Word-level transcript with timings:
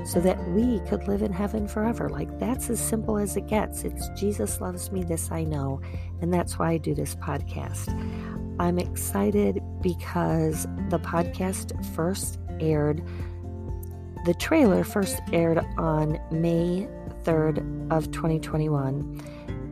so 0.05 0.19
that 0.19 0.41
we 0.49 0.79
could 0.81 1.07
live 1.07 1.21
in 1.21 1.31
heaven 1.31 1.67
forever. 1.67 2.09
Like 2.09 2.39
that's 2.39 2.69
as 2.69 2.79
simple 2.79 3.17
as 3.17 3.35
it 3.37 3.47
gets. 3.47 3.83
It's 3.83 4.09
Jesus 4.09 4.61
loves 4.61 4.91
me, 4.91 5.03
this 5.03 5.31
I 5.31 5.43
know. 5.43 5.81
And 6.21 6.33
that's 6.33 6.57
why 6.57 6.71
I 6.71 6.77
do 6.77 6.95
this 6.95 7.15
podcast. 7.15 7.89
I'm 8.59 8.79
excited 8.79 9.61
because 9.81 10.63
the 10.89 10.99
podcast 10.99 11.85
first 11.95 12.39
aired, 12.59 13.03
the 14.25 14.33
trailer 14.33 14.83
first 14.83 15.19
aired 15.31 15.59
on 15.77 16.19
May 16.31 16.87
3rd 17.23 17.91
of 17.91 18.11
2021 18.11 19.21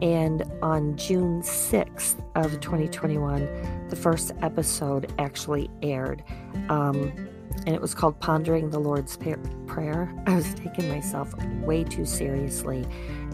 and 0.02 0.44
on 0.62 0.98
June 0.98 1.42
6th 1.42 2.22
of 2.36 2.60
2021, 2.60 3.88
the 3.90 3.96
first 3.96 4.32
episode 4.42 5.12
actually 5.20 5.70
aired. 5.82 6.24
Um, 6.70 7.12
and 7.66 7.74
it 7.74 7.82
was 7.82 7.96
called 7.96 8.20
Pondering 8.20 8.70
the 8.70 8.80
Lord's 8.80 9.18
Prayer. 9.18 10.14
I 10.28 10.36
was 10.36 10.54
taking 10.56 10.90
myself 10.90 11.34
way 11.62 11.84
too 11.84 12.06
seriously, 12.06 12.86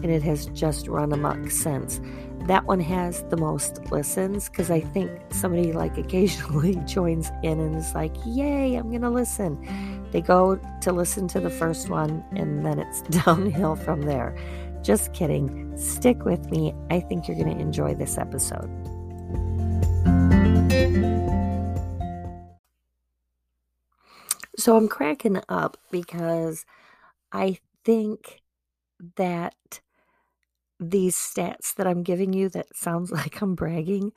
and 0.02 0.06
it 0.06 0.22
has 0.22 0.46
just 0.46 0.88
run 0.88 1.12
amok 1.12 1.50
since. 1.50 2.00
That 2.46 2.64
one 2.64 2.80
has 2.80 3.22
the 3.24 3.36
most 3.36 3.90
listens 3.92 4.48
because 4.48 4.70
I 4.70 4.80
think 4.80 5.10
somebody 5.30 5.72
like 5.72 5.98
occasionally 6.04 6.76
joins 6.86 7.30
in 7.42 7.60
and 7.60 7.76
is 7.76 7.94
like, 7.94 8.14
Yay, 8.24 8.74
I'm 8.74 8.88
going 8.90 9.02
to 9.02 9.10
listen. 9.10 10.08
They 10.12 10.20
go 10.20 10.56
to 10.56 10.92
listen 10.92 11.28
to 11.28 11.40
the 11.40 11.50
first 11.50 11.88
one, 11.88 12.24
and 12.32 12.64
then 12.64 12.78
it's 12.78 13.02
downhill 13.24 13.76
from 13.76 14.02
there. 14.02 14.34
Just 14.82 15.12
kidding. 15.12 15.76
Stick 15.76 16.24
with 16.24 16.50
me. 16.50 16.74
I 16.90 17.00
think 17.00 17.28
you're 17.28 17.36
going 17.36 17.56
to 17.56 17.60
enjoy 17.62 17.94
this 17.94 18.18
episode. 18.18 18.68
So 24.56 24.76
I'm 24.76 24.88
cracking 24.88 25.40
up 25.48 25.76
because 25.90 26.64
I 27.32 27.58
think 27.84 28.42
that 29.16 29.80
these 30.78 31.16
stats 31.16 31.74
that 31.74 31.86
I'm 31.86 32.02
giving 32.02 32.32
you 32.32 32.48
that 32.50 32.76
sounds 32.76 33.10
like 33.12 33.40
I'm 33.40 33.54
bragging, 33.54 34.12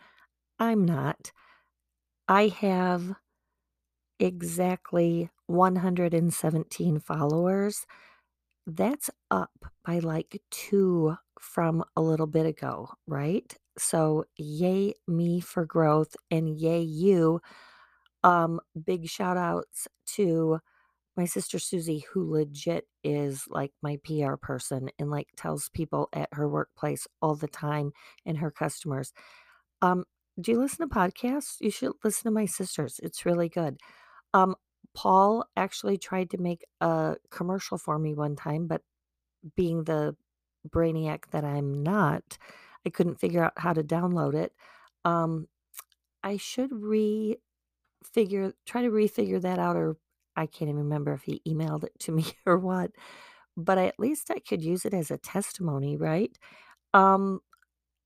I'm 0.59 0.83
not. 0.83 1.31
I 2.27 2.47
have 2.47 3.15
exactly 4.19 5.29
117 5.47 6.99
followers 6.99 7.85
that's 8.67 9.09
up 9.31 9.51
by 9.85 9.99
like 9.99 10.41
two 10.51 11.15
from 11.39 11.83
a 11.95 12.01
little 12.01 12.27
bit 12.27 12.45
ago, 12.45 12.89
right? 13.07 13.55
So, 13.77 14.25
yay 14.37 14.93
me 15.07 15.41
for 15.41 15.65
growth 15.65 16.15
and 16.31 16.49
yay 16.59 16.81
you. 16.81 17.41
Um, 18.23 18.59
big 18.85 19.07
shout 19.07 19.37
outs 19.37 19.87
to 20.15 20.59
my 21.17 21.25
sister 21.25 21.59
Susie, 21.59 22.05
who 22.13 22.31
legit 22.31 22.87
is 23.03 23.45
like 23.49 23.73
my 23.83 23.99
PR 24.03 24.37
person 24.37 24.89
and 24.99 25.11
like 25.11 25.29
tells 25.37 25.69
people 25.69 26.09
at 26.13 26.29
her 26.33 26.49
workplace 26.49 27.07
all 27.21 27.35
the 27.35 27.47
time 27.49 27.91
and 28.25 28.37
her 28.39 28.51
customers. 28.51 29.13
Um, 29.81 30.05
do 30.39 30.51
you 30.51 30.59
listen 30.59 30.87
to 30.87 30.93
podcasts? 30.95 31.57
You 31.61 31.71
should 31.71 31.93
listen 32.03 32.23
to 32.25 32.31
my 32.31 32.45
sisters. 32.45 32.99
It's 33.03 33.25
really 33.25 33.49
good. 33.49 33.77
Um, 34.33 34.55
Paul 34.95 35.45
actually 35.57 35.97
tried 35.97 36.31
to 36.31 36.38
make 36.38 36.66
a 36.81 37.17
commercial 37.31 37.78
for 37.78 38.00
me 38.00 38.13
one 38.16 38.35
time, 38.35 38.67
but 38.67 38.81
being 39.56 39.83
the 39.83 40.16
brainiac 40.69 41.25
that 41.31 41.44
I'm 41.45 41.83
not, 41.83 42.38
I 42.85 42.89
couldn't 42.89 43.19
figure 43.19 43.44
out 43.44 43.53
how 43.57 43.73
to 43.73 43.84
download 43.84 44.35
it. 44.35 44.53
Um, 45.03 45.47
I 46.23 46.38
should 46.38 46.72
refigure, 46.72 47.38
try 48.66 48.81
to 48.81 48.89
refigure 48.89 49.41
that 49.41 49.59
out, 49.59 49.75
or 49.75 49.97
I 50.35 50.45
can't 50.47 50.69
even 50.69 50.84
remember 50.84 51.13
if 51.13 51.23
he 51.23 51.41
emailed 51.47 51.84
it 51.84 51.97
to 52.00 52.11
me 52.13 52.25
or 52.45 52.57
what. 52.57 52.91
But 53.57 53.78
I, 53.78 53.88
at 53.88 54.00
least 54.00 54.31
I 54.31 54.39
could 54.39 54.63
use 54.63 54.85
it 54.85 54.94
as 54.94 55.11
a 55.11 55.17
testimony, 55.17 55.97
right? 55.97 56.38
Um, 56.94 57.41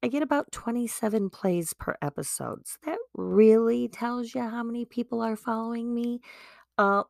I 0.02 0.08
get 0.08 0.24
about 0.24 0.52
27 0.52 1.30
plays 1.30 1.74
per 1.74 1.96
episode. 2.02 2.68
So 2.68 2.78
that 2.86 3.00
really 3.16 3.90
tells 3.90 4.34
you 4.34 4.42
how 4.42 4.64
many 4.64 4.86
people 4.86 5.22
are 5.22 5.36
following 5.36 5.94
me. 5.94 6.22
Uh, 6.80 7.04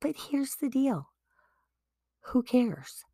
but 0.00 0.16
here's 0.16 0.56
the 0.56 0.68
deal 0.68 1.10
who 2.22 2.42
cares? 2.42 3.04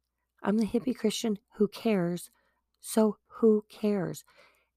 I'm 0.42 0.56
the 0.56 0.66
hippie 0.66 0.96
Christian 0.96 1.38
who 1.56 1.68
cares. 1.68 2.30
So 2.80 3.18
who 3.26 3.66
cares? 3.68 4.24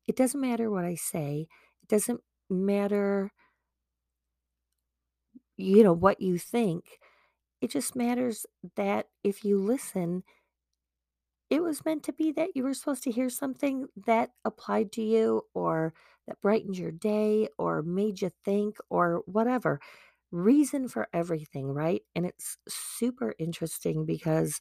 It 0.07 0.17
doesn't 0.17 0.41
matter 0.41 0.69
what 0.69 0.83
I 0.83 0.95
say. 0.95 1.47
It 1.83 1.87
doesn't 1.87 2.19
matter, 2.49 3.31
you 5.55 5.83
know, 5.83 5.93
what 5.93 6.19
you 6.19 6.37
think. 6.37 6.99
It 7.61 7.71
just 7.71 7.95
matters 7.95 8.45
that 8.75 9.07
if 9.23 9.45
you 9.45 9.57
listen, 9.57 10.23
it 11.49 11.63
was 11.63 11.85
meant 11.85 12.03
to 12.03 12.13
be 12.13 12.33
that 12.33 12.55
you 12.55 12.63
were 12.63 12.73
supposed 12.73 13.03
to 13.03 13.11
hear 13.11 13.29
something 13.29 13.87
that 14.05 14.31
applied 14.43 14.91
to 14.93 15.01
you 15.01 15.43
or 15.53 15.93
that 16.27 16.41
brightened 16.41 16.77
your 16.77 16.91
day 16.91 17.47
or 17.57 17.81
made 17.83 18.21
you 18.21 18.31
think 18.43 18.77
or 18.89 19.23
whatever 19.27 19.79
reason 20.31 20.87
for 20.87 21.07
everything, 21.13 21.67
right? 21.73 22.01
And 22.15 22.25
it's 22.25 22.57
super 22.67 23.33
interesting 23.39 24.05
because 24.05 24.59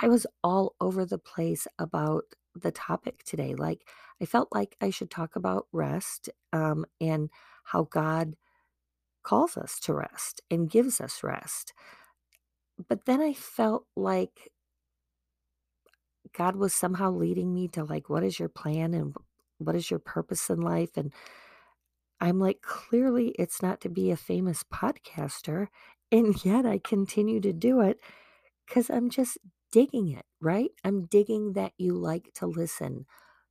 I 0.00 0.08
was 0.08 0.26
all 0.44 0.74
over 0.80 1.04
the 1.06 1.18
place 1.18 1.66
about 1.78 2.24
the 2.54 2.72
topic 2.72 3.22
today. 3.24 3.54
Like, 3.54 3.88
I 4.20 4.26
felt 4.26 4.48
like 4.52 4.76
I 4.80 4.90
should 4.90 5.10
talk 5.10 5.36
about 5.36 5.66
rest 5.72 6.30
um, 6.52 6.86
and 7.00 7.30
how 7.64 7.84
God 7.84 8.34
calls 9.22 9.56
us 9.56 9.80
to 9.80 9.94
rest 9.94 10.40
and 10.50 10.70
gives 10.70 11.00
us 11.00 11.22
rest. 11.22 11.72
But 12.88 13.06
then 13.06 13.20
I 13.20 13.32
felt 13.34 13.86
like 13.96 14.52
God 16.36 16.56
was 16.56 16.74
somehow 16.74 17.10
leading 17.10 17.54
me 17.54 17.68
to, 17.68 17.84
like, 17.84 18.08
what 18.10 18.24
is 18.24 18.38
your 18.38 18.48
plan 18.48 18.94
and 18.94 19.14
what 19.58 19.76
is 19.76 19.90
your 19.90 20.00
purpose 20.00 20.50
in 20.50 20.60
life? 20.60 20.96
And 20.96 21.12
I'm 22.20 22.38
like, 22.38 22.62
clearly 22.62 23.34
it's 23.38 23.62
not 23.62 23.80
to 23.82 23.88
be 23.88 24.10
a 24.10 24.16
famous 24.16 24.62
podcaster. 24.64 25.68
And 26.10 26.42
yet 26.44 26.64
I 26.66 26.78
continue 26.78 27.40
to 27.40 27.52
do 27.52 27.80
it 27.80 27.98
because 28.66 28.90
I'm 28.90 29.10
just 29.10 29.38
digging 29.72 30.08
it, 30.10 30.24
right? 30.40 30.70
I'm 30.84 31.06
digging 31.06 31.54
that 31.54 31.72
you 31.78 31.94
like 31.94 32.32
to 32.36 32.46
listen, 32.46 33.06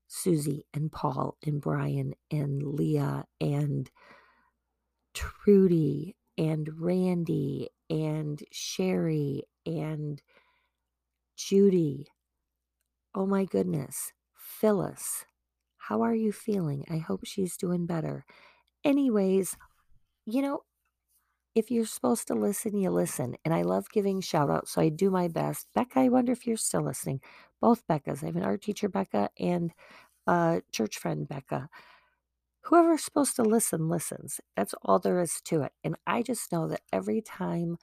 Susie 0.07 0.65
and 0.73 0.91
Paul 0.91 1.37
and 1.45 1.61
Brian 1.61 2.13
and 2.31 2.63
Leah 2.63 3.25
and 3.41 3.89
Trudy 5.13 6.15
and 6.37 6.69
Randy 6.79 7.69
and 7.89 8.41
Sherry 8.51 9.43
and 9.65 10.21
Judy. 11.37 12.07
Oh 13.13 13.25
my 13.25 13.45
goodness. 13.45 14.11
Phyllis, 14.35 15.25
how 15.77 16.01
are 16.01 16.15
you 16.15 16.31
feeling? 16.31 16.85
I 16.89 16.97
hope 16.97 17.21
she's 17.25 17.57
doing 17.57 17.85
better. 17.85 18.25
Anyways, 18.85 19.57
you 20.25 20.41
know, 20.43 20.61
if 21.55 21.71
you're 21.71 21.85
supposed 21.85 22.27
to 22.27 22.35
listen, 22.35 22.77
you 22.77 22.91
listen. 22.91 23.35
And 23.43 23.53
I 23.53 23.63
love 23.63 23.89
giving 23.91 24.21
shout 24.21 24.49
outs, 24.49 24.71
so 24.73 24.81
I 24.81 24.89
do 24.89 25.09
my 25.09 25.27
best. 25.27 25.67
Becca, 25.73 25.99
I 26.01 26.09
wonder 26.09 26.31
if 26.31 26.45
you're 26.45 26.57
still 26.57 26.83
listening. 26.83 27.21
Both 27.61 27.87
Beccas. 27.87 28.21
I 28.23 28.27
have 28.27 28.35
an 28.35 28.43
art 28.43 28.61
teacher, 28.61 28.89
Becca, 28.89 29.29
and 29.39 29.71
a 30.27 30.61
church 30.71 30.99
friend, 30.99 31.27
Becca. 31.27 31.69
Whoever's 32.63 33.03
supposed 33.03 33.35
to 33.37 33.43
listen, 33.43 33.89
listens. 33.89 34.41
That's 34.55 34.75
all 34.83 34.99
there 34.99 35.21
is 35.21 35.41
to 35.45 35.63
it. 35.63 35.71
And 35.83 35.95
I 36.05 36.21
just 36.21 36.51
know 36.51 36.67
that 36.67 36.81
every 36.91 37.21
time 37.21 37.77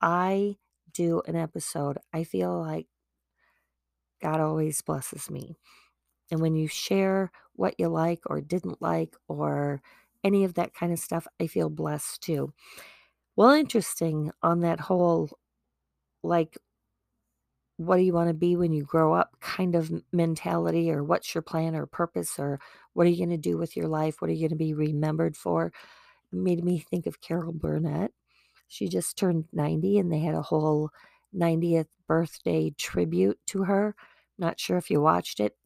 I 0.00 0.56
do 0.92 1.22
an 1.26 1.36
episode, 1.36 1.98
I 2.12 2.24
feel 2.24 2.58
like 2.60 2.86
God 4.20 4.40
always 4.40 4.82
blesses 4.82 5.30
me. 5.30 5.56
And 6.30 6.40
when 6.40 6.54
you 6.54 6.68
share 6.68 7.30
what 7.54 7.74
you 7.78 7.88
like 7.88 8.20
or 8.26 8.40
didn't 8.40 8.82
like 8.82 9.16
or 9.28 9.80
any 10.28 10.44
of 10.44 10.54
that 10.54 10.74
kind 10.74 10.92
of 10.92 10.98
stuff, 10.98 11.26
I 11.40 11.46
feel 11.46 11.70
blessed 11.70 12.20
too. 12.22 12.52
Well, 13.34 13.50
interesting 13.50 14.30
on 14.42 14.60
that 14.60 14.78
whole 14.80 15.30
like, 16.22 16.58
what 17.78 17.96
do 17.96 18.02
you 18.02 18.12
want 18.12 18.28
to 18.28 18.34
be 18.34 18.56
when 18.56 18.72
you 18.72 18.84
grow 18.84 19.14
up 19.14 19.36
kind 19.40 19.74
of 19.74 19.90
mentality, 20.12 20.90
or 20.90 21.02
what's 21.02 21.34
your 21.34 21.42
plan 21.42 21.74
or 21.74 21.86
purpose, 21.86 22.38
or 22.38 22.60
what 22.92 23.06
are 23.06 23.10
you 23.10 23.16
going 23.16 23.30
to 23.30 23.36
do 23.36 23.56
with 23.56 23.76
your 23.76 23.88
life? 23.88 24.20
What 24.20 24.28
are 24.28 24.34
you 24.34 24.40
going 24.40 24.50
to 24.50 24.56
be 24.56 24.74
remembered 24.74 25.36
for? 25.36 25.66
It 25.66 26.36
made 26.36 26.62
me 26.62 26.78
think 26.78 27.06
of 27.06 27.20
Carol 27.20 27.52
Burnett. 27.52 28.10
She 28.66 28.88
just 28.88 29.16
turned 29.16 29.46
90 29.52 29.98
and 29.98 30.12
they 30.12 30.18
had 30.18 30.34
a 30.34 30.42
whole 30.42 30.90
90th 31.34 31.86
birthday 32.06 32.70
tribute 32.76 33.38
to 33.46 33.64
her. 33.64 33.94
Not 34.38 34.60
sure 34.60 34.76
if 34.76 34.90
you 34.90 35.00
watched 35.00 35.40
it. 35.40 35.56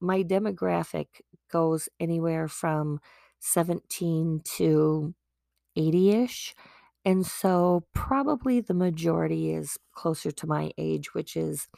My 0.00 0.24
demographic 0.24 1.06
goes 1.50 1.88
anywhere 2.00 2.48
from 2.48 2.98
17 3.42 4.42
to 4.56 5.14
80 5.76 6.10
ish. 6.10 6.54
And 7.04 7.26
so, 7.26 7.84
probably 7.94 8.60
the 8.60 8.74
majority 8.74 9.52
is 9.52 9.78
closer 9.94 10.30
to 10.32 10.46
my 10.46 10.72
age, 10.78 11.14
which 11.14 11.36
is 11.36 11.68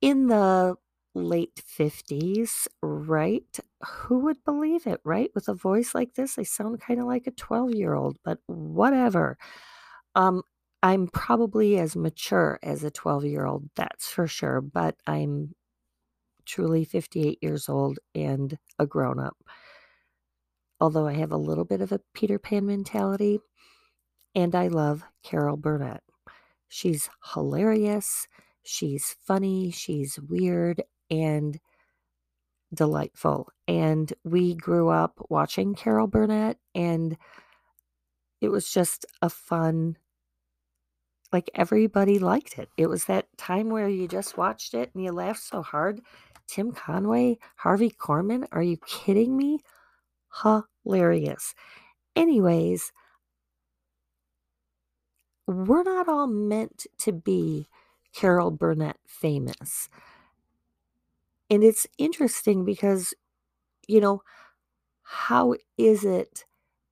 in 0.00 0.28
the 0.28 0.76
late 1.14 1.62
50s, 1.66 2.68
right? 2.82 3.58
Who 3.86 4.20
would 4.20 4.44
believe 4.44 4.86
it, 4.86 5.00
right? 5.04 5.30
With 5.34 5.48
a 5.48 5.54
voice 5.54 5.94
like 5.94 6.14
this, 6.14 6.38
I 6.38 6.42
sound 6.44 6.80
kind 6.80 7.00
of 7.00 7.06
like 7.06 7.26
a 7.26 7.32
12 7.32 7.74
year 7.74 7.94
old, 7.94 8.18
but 8.24 8.38
whatever. 8.46 9.36
Um, 10.14 10.42
I'm 10.82 11.08
probably 11.08 11.78
as 11.78 11.96
mature 11.96 12.58
as 12.62 12.84
a 12.84 12.90
12 12.90 13.24
year 13.26 13.46
old, 13.46 13.70
that's 13.76 14.08
for 14.10 14.26
sure, 14.28 14.60
but 14.60 14.96
I'm 15.06 15.54
truly 16.46 16.84
58 16.84 17.38
years 17.42 17.68
old 17.68 17.98
and 18.14 18.58
a 18.78 18.86
grown 18.86 19.20
up. 19.20 19.36
Although 20.80 21.06
I 21.06 21.14
have 21.14 21.32
a 21.32 21.36
little 21.36 21.64
bit 21.64 21.80
of 21.80 21.92
a 21.92 22.00
Peter 22.14 22.38
Pan 22.38 22.66
mentality, 22.66 23.40
and 24.34 24.54
I 24.54 24.68
love 24.68 25.04
Carol 25.22 25.56
Burnett. 25.56 26.02
She's 26.68 27.08
hilarious, 27.34 28.28
she's 28.62 29.16
funny, 29.26 29.70
she's 29.70 30.18
weird, 30.18 30.82
and 31.10 31.58
delightful. 32.72 33.48
And 33.66 34.12
we 34.24 34.54
grew 34.54 34.88
up 34.88 35.14
watching 35.28 35.74
Carol 35.74 36.06
Burnett, 36.06 36.58
and 36.74 37.16
it 38.40 38.50
was 38.50 38.70
just 38.70 39.06
a 39.22 39.30
fun, 39.30 39.96
like 41.32 41.50
everybody 41.54 42.18
liked 42.18 42.58
it. 42.58 42.68
It 42.76 42.86
was 42.86 43.06
that 43.06 43.26
time 43.36 43.70
where 43.70 43.88
you 43.88 44.06
just 44.06 44.36
watched 44.36 44.74
it 44.74 44.90
and 44.94 45.02
you 45.02 45.10
laughed 45.10 45.42
so 45.42 45.62
hard. 45.62 46.00
Tim 46.46 46.72
Conway, 46.72 47.38
Harvey 47.56 47.90
Korman, 47.90 48.46
are 48.52 48.62
you 48.62 48.76
kidding 48.86 49.36
me? 49.36 49.60
Hilarious. 50.84 51.54
Anyways, 52.16 52.92
we're 55.46 55.82
not 55.82 56.08
all 56.08 56.26
meant 56.26 56.86
to 56.98 57.12
be 57.12 57.68
Carol 58.14 58.50
Burnett 58.50 58.98
famous. 59.06 59.88
And 61.50 61.64
it's 61.64 61.86
interesting 61.96 62.64
because, 62.64 63.14
you 63.86 64.00
know, 64.00 64.22
how 65.02 65.54
is 65.78 66.04
it 66.04 66.44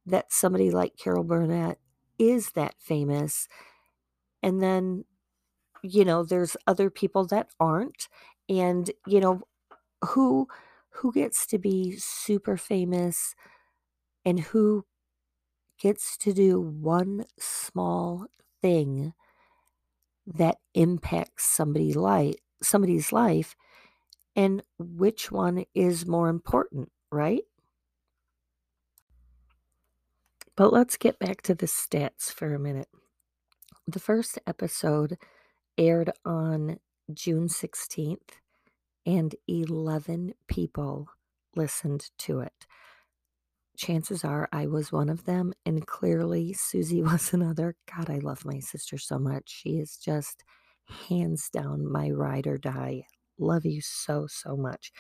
that 0.07 0.33
somebody 0.33 0.71
like 0.71 0.97
Carol 0.97 1.25
Burnett 1.25 1.79
is 2.19 2.53
that 2.53 2.75
famous? 2.79 3.49
And 4.43 4.63
then, 4.63 5.05
you 5.83 6.05
know, 6.05 6.25
there's 6.25 6.57
other 6.67 6.91
people 6.91 7.27
that 7.27 7.49
aren't. 7.61 8.09
And, 8.49 8.91
you 9.07 9.21
know, 9.21 9.43
who 10.05 10.49
who 10.97 11.13
gets 11.13 11.47
to 11.47 11.59
be 11.59 11.97
super 11.97 12.57
famous 12.57 13.35
and 14.25 14.41
who 14.41 14.85
gets 15.79 16.17
to 16.19 16.33
do 16.33 16.61
one 16.61 17.25
small 17.39 18.27
thing 18.63 19.13
that 20.27 20.57
impacts 20.75 21.45
somebody 21.45 21.93
life 21.93 22.35
somebody's 22.63 23.13
life 23.13 23.55
and 24.35 24.63
which 24.79 25.31
one 25.31 25.65
is 25.75 26.07
more 26.07 26.29
important, 26.29 26.91
right? 27.11 27.43
But 30.57 30.73
let's 30.73 30.97
get 30.97 31.19
back 31.19 31.43
to 31.43 31.55
the 31.55 31.67
stats 31.67 32.33
for 32.33 32.55
a 32.55 32.59
minute. 32.59 32.89
The 33.87 34.01
first 34.01 34.39
episode 34.47 35.19
aired 35.79 36.11
on 36.25 36.79
June 37.13 37.49
16th, 37.49 38.41
and 39.07 39.35
11 39.49 40.35
people 40.49 41.09
listened 41.55 42.11
to 42.19 42.41
it 42.41 42.67
chances 43.77 44.25
are 44.25 44.49
I 44.53 44.67
was 44.67 44.91
one 44.93 45.09
of 45.09 45.25
them. 45.25 45.53
And 45.65 45.87
clearly, 45.87 46.53
Susie 46.53 47.03
was 47.03 47.33
another. 47.33 47.77
God, 47.95 48.11
I 48.11 48.19
love 48.19 48.45
my 48.45 48.59
sister 48.59 48.99
so 48.99 49.19
much. 49.19 49.45
She 49.49 49.79
is 49.79 49.97
just 49.97 50.45
hands 51.09 51.51
down 51.51 51.91
my 51.91 52.11
ride 52.11 52.47
or 52.47 52.59
die. 52.59 53.07
Love 53.39 53.67
you 53.67 53.81
so, 53.81 54.27
so 54.27 54.57
much. 54.57 54.93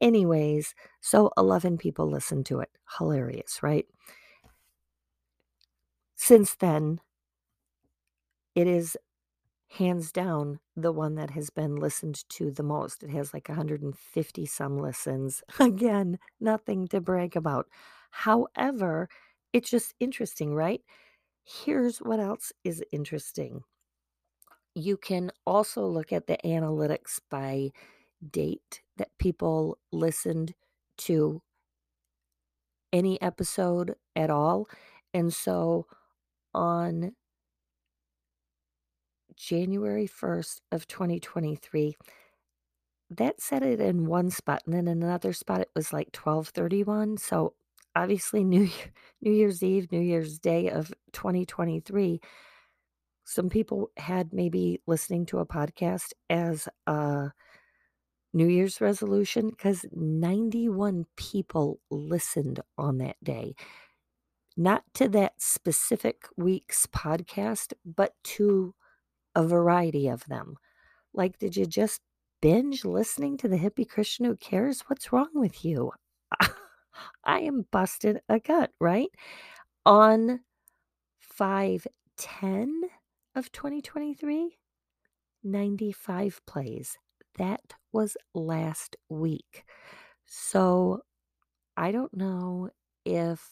Anyways, 0.00 0.74
so 1.00 1.30
11 1.36 1.78
people 1.78 2.08
listened 2.10 2.46
to 2.46 2.60
it. 2.60 2.70
Hilarious, 2.98 3.62
right? 3.62 3.86
Since 6.16 6.54
then, 6.54 7.00
it 8.54 8.66
is 8.66 8.96
hands 9.78 10.12
down 10.12 10.60
the 10.76 10.92
one 10.92 11.14
that 11.16 11.30
has 11.30 11.50
been 11.50 11.76
listened 11.76 12.28
to 12.30 12.50
the 12.50 12.62
most. 12.62 13.02
It 13.02 13.10
has 13.10 13.32
like 13.34 13.48
150 13.48 14.46
some 14.46 14.78
listens. 14.78 15.42
Again, 15.60 16.18
nothing 16.40 16.88
to 16.88 17.00
brag 17.00 17.36
about. 17.36 17.66
However, 18.10 19.08
it's 19.52 19.70
just 19.70 19.94
interesting, 20.00 20.54
right? 20.54 20.82
Here's 21.44 21.98
what 21.98 22.20
else 22.20 22.52
is 22.64 22.84
interesting. 22.92 23.64
You 24.74 24.96
can 24.96 25.30
also 25.46 25.86
look 25.86 26.12
at 26.12 26.26
the 26.26 26.38
analytics 26.44 27.20
by 27.30 27.70
date 28.30 28.82
that 28.98 29.10
people 29.18 29.78
listened 29.92 30.54
to 30.98 31.42
any 32.92 33.20
episode 33.22 33.94
at 34.16 34.30
all. 34.30 34.68
And 35.14 35.32
so 35.32 35.86
on 36.54 37.12
January 39.36 40.08
1st 40.08 40.60
of 40.70 40.86
2023. 40.88 41.96
That 43.10 43.40
set 43.40 43.62
it 43.62 43.80
in 43.80 44.06
one 44.06 44.30
spot, 44.30 44.62
and 44.64 44.74
then 44.74 44.88
in 44.88 45.02
another 45.02 45.32
spot 45.32 45.60
it 45.60 45.70
was 45.74 45.92
like 45.92 46.16
1231. 46.16 47.18
So 47.18 47.54
obviously 47.94 48.44
New 48.44 48.62
Year, 48.62 48.92
New 49.20 49.32
Year's 49.32 49.62
Eve, 49.62 49.90
New 49.92 50.00
Year's 50.00 50.38
Day 50.38 50.68
of 50.68 50.92
2023, 51.12 52.20
some 53.24 53.48
people 53.48 53.90
had 53.96 54.32
maybe 54.32 54.80
listening 54.86 55.26
to 55.26 55.38
a 55.38 55.46
podcast 55.46 56.12
as 56.28 56.68
a 56.86 57.30
New 58.34 58.46
Year's 58.46 58.80
resolution 58.80 59.50
because 59.50 59.84
91 59.92 61.06
people 61.16 61.80
listened 61.90 62.60
on 62.78 62.98
that 62.98 63.16
day. 63.22 63.54
Not 64.56 64.84
to 64.94 65.08
that 65.10 65.40
specific 65.40 66.24
week's 66.36 66.86
podcast, 66.86 67.72
but 67.84 68.14
to 68.24 68.74
a 69.34 69.44
variety 69.44 70.08
of 70.08 70.24
them. 70.26 70.56
Like, 71.14 71.38
did 71.38 71.56
you 71.56 71.66
just 71.66 72.00
binge 72.40 72.84
listening 72.84 73.36
to 73.38 73.48
the 73.48 73.58
hippie 73.58 73.88
Christian 73.88 74.24
who 74.24 74.36
cares? 74.36 74.82
What's 74.86 75.12
wrong 75.12 75.30
with 75.34 75.64
you? 75.64 75.92
I 77.24 77.40
am 77.40 77.66
busted 77.70 78.20
a 78.28 78.38
gut, 78.40 78.70
right? 78.80 79.10
On 79.86 80.40
510 81.20 82.80
of 83.34 83.50
2023, 83.52 84.58
95 85.44 86.40
plays. 86.46 86.98
That 87.38 87.74
was 87.92 88.16
last 88.34 88.96
week. 89.08 89.64
So 90.26 91.00
I 91.76 91.92
don't 91.92 92.14
know 92.14 92.70
if 93.04 93.48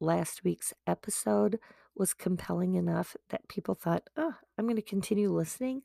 last 0.00 0.44
week's 0.44 0.72
episode 0.86 1.58
was 1.96 2.14
compelling 2.14 2.74
enough 2.74 3.16
that 3.30 3.48
people 3.48 3.74
thought, 3.74 4.08
oh, 4.16 4.34
I'm 4.58 4.66
going 4.66 4.76
to 4.76 4.82
continue 4.82 5.32
listening. 5.32 5.82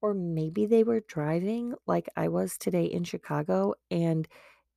Or 0.00 0.14
maybe 0.14 0.66
they 0.66 0.84
were 0.84 1.00
driving 1.00 1.74
like 1.86 2.08
I 2.16 2.28
was 2.28 2.56
today 2.56 2.84
in 2.84 3.04
Chicago 3.04 3.74
and 3.90 4.28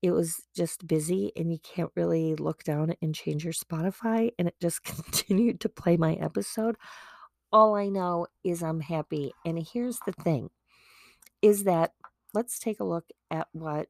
it 0.02 0.12
was 0.12 0.42
just 0.56 0.88
busy 0.88 1.32
and 1.36 1.52
you 1.52 1.60
can't 1.60 1.92
really 1.96 2.36
look 2.36 2.64
down 2.64 2.96
and 3.02 3.14
change 3.14 3.44
your 3.44 3.54
Spotify 3.54 4.32
and 4.40 4.48
it 4.48 4.56
just 4.60 4.84
continued 4.84 5.60
to 5.62 5.70
play 5.70 5.96
my 5.96 6.14
episode. 6.16 6.76
All 7.52 7.76
I 7.76 7.90
know 7.90 8.28
is 8.44 8.64
I'm 8.64 8.80
happy. 8.80 9.32
And 9.46 9.64
here's 9.74 10.00
the 10.06 10.14
thing 10.14 10.50
is 11.42 11.66
that 11.66 11.92
let's 12.34 12.60
take 12.60 12.80
a 12.80 12.86
look 12.86 13.06
at 13.30 13.48
what 13.52 13.90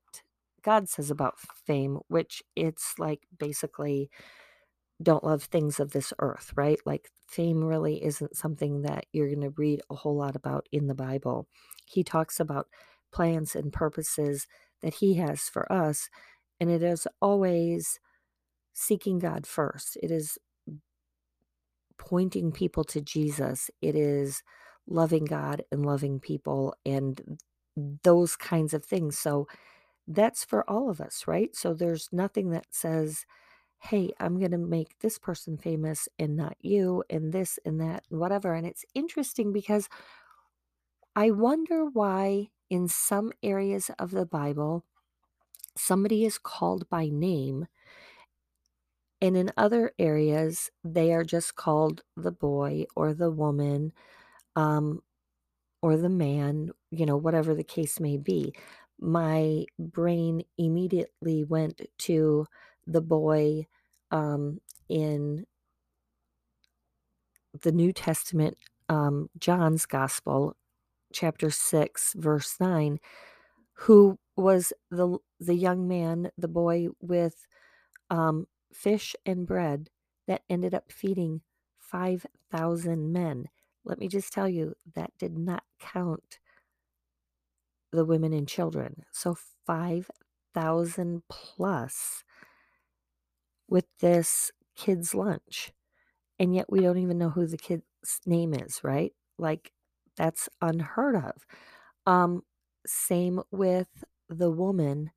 God 0.63 0.89
says 0.89 1.10
about 1.12 1.39
fame, 1.39 2.00
which 2.07 2.43
it's 2.55 2.95
like 3.00 3.21
basically 3.38 4.10
don't 5.01 5.24
love 5.24 5.43
things 5.43 5.79
of 5.79 5.91
this 5.91 6.13
earth, 6.20 6.51
right? 6.55 6.79
Like 6.86 7.10
fame 7.27 7.63
really 7.63 8.03
isn't 8.03 8.36
something 8.36 8.84
that 8.84 9.05
you're 9.13 9.29
going 9.29 9.41
to 9.41 9.53
read 9.58 9.81
a 9.89 9.96
whole 9.96 10.15
lot 10.15 10.36
about 10.36 10.67
in 10.72 10.88
the 10.88 10.96
Bible. 10.96 11.48
He 11.86 12.03
talks 12.03 12.39
about 12.39 12.67
plans 13.12 13.55
and 13.55 13.74
purposes 13.74 14.48
that 14.81 14.96
he 14.96 15.15
has 15.15 15.41
for 15.41 15.72
us, 15.72 16.10
and 16.60 16.70
it 16.70 16.84
is 16.84 17.08
always 17.22 18.00
seeking 18.74 19.20
God 19.20 19.46
first. 19.46 19.98
It 20.01 20.12
is 20.12 20.38
pointing 21.98 22.51
people 22.51 22.84
to 22.86 23.01
Jesus. 23.01 23.70
It 23.81 23.96
is 23.96 24.43
loving 24.88 25.25
God 25.25 25.63
and 25.72 25.86
loving 25.86 26.20
people 26.20 26.75
and 26.86 27.39
those 28.03 28.36
kinds 28.36 28.74
of 28.74 28.84
things. 28.84 29.17
So 29.17 29.48
that's 30.08 30.43
for 30.43 30.70
all 30.70 30.89
of 30.89 31.00
us, 31.00 31.25
right? 31.27 31.55
So 31.55 31.74
there's 31.74 32.10
nothing 32.12 32.50
that 32.51 32.65
says, 32.72 33.25
hey, 33.81 34.13
I'm 34.19 34.39
going 34.39 34.51
to 34.51 34.57
make 34.59 35.00
this 35.00 35.17
person 35.17 35.57
famous 35.57 36.07
and 36.19 36.35
not 36.38 36.55
you, 36.61 37.03
and 37.09 37.33
this 37.33 37.59
and 37.65 37.81
that, 37.81 38.03
and 38.11 38.19
whatever. 38.19 38.53
And 38.53 38.65
it's 38.67 38.85
interesting 38.93 39.51
because 39.51 39.89
I 41.15 41.31
wonder 41.31 41.85
why 41.85 42.50
in 42.69 42.88
some 42.88 43.31
areas 43.43 43.91
of 44.00 44.11
the 44.11 44.25
Bible, 44.25 44.85
somebody 45.77 46.25
is 46.25 46.38
called 46.38 46.89
by 46.89 47.07
name, 47.09 47.67
and 49.21 49.38
in 49.38 49.51
other 49.55 49.91
areas, 50.00 50.71
they 50.83 51.13
are 51.13 51.23
just 51.23 51.55
called 51.55 52.01
the 52.17 52.31
boy 52.31 52.85
or 52.95 53.13
the 53.13 53.29
woman 53.31 53.93
um, 54.55 55.01
or 55.81 55.97
the 55.97 56.09
man, 56.09 56.71
you 56.91 57.05
know, 57.05 57.17
whatever 57.17 57.55
the 57.55 57.63
case 57.63 58.00
may 58.00 58.17
be. 58.17 58.53
My 59.00 59.65
brain 59.79 60.43
immediately 60.57 61.43
went 61.43 61.81
to 62.00 62.47
the 62.88 63.01
boy 63.01 63.67
um, 64.11 64.59
in 64.89 65.45
the 67.61 67.71
New 67.71 67.91
Testament, 67.93 68.57
um, 68.89 69.29
John's 69.38 69.85
Gospel, 69.85 70.55
chapter 71.13 71.50
6, 71.50 72.13
verse 72.17 72.55
9, 72.59 73.00
who 73.73 74.17
was 74.35 74.73
the, 74.89 75.17
the 75.39 75.55
young 75.55 75.88
man, 75.88 76.31
the 76.38 76.47
boy 76.47 76.88
with 77.01 77.47
um, 78.09 78.47
fish 78.73 79.15
and 79.25 79.45
bread 79.45 79.89
that 80.27 80.43
ended 80.50 80.73
up 80.73 80.91
feeding 80.91 81.41
5,000 81.79 83.11
men. 83.11 83.50
Let 83.83 84.00
me 84.00 84.07
just 84.07 84.31
tell 84.31 84.47
you, 84.47 84.75
that 84.95 85.11
did 85.17 85.38
not 85.38 85.63
count 85.79 86.39
the 87.91 88.05
women 88.05 88.33
and 88.33 88.47
children. 88.47 89.03
So 89.11 89.35
5,000 89.65 91.23
plus 91.29 92.23
with 93.71 93.85
this 94.01 94.51
kid's 94.75 95.15
lunch. 95.15 95.71
And 96.37 96.53
yet 96.53 96.69
we 96.69 96.81
don't 96.81 96.99
even 96.99 97.17
know 97.17 97.29
who 97.29 97.47
the 97.47 97.57
kid's 97.57 97.83
name 98.27 98.53
is, 98.53 98.83
right? 98.83 99.13
Like 99.39 99.71
that's 100.17 100.49
unheard 100.61 101.15
of. 101.15 101.45
Um, 102.05 102.43
same 102.85 103.41
with 103.51 104.03
the 104.29 104.51
woman 104.51 105.11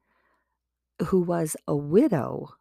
who 1.09 1.21
was 1.21 1.57
a 1.67 1.75
widow 1.77 2.55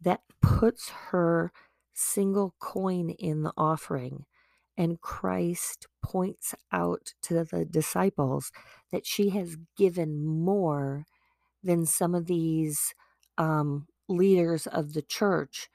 that 0.00 0.22
puts 0.42 0.90
her 1.10 1.52
single 1.92 2.54
coin 2.58 3.10
in 3.10 3.42
the 3.42 3.52
offering. 3.56 4.24
And 4.76 5.00
Christ 5.00 5.86
points 6.02 6.54
out 6.72 7.14
to 7.22 7.44
the 7.44 7.64
disciples 7.64 8.50
that 8.90 9.06
she 9.06 9.30
has 9.30 9.56
given 9.76 10.24
more 10.24 11.04
than 11.62 11.86
some 11.86 12.14
of 12.14 12.26
these 12.26 12.94
um, 13.38 13.86
leaders 14.08 14.66
of 14.66 14.92
the 14.92 15.02
church 15.02 15.68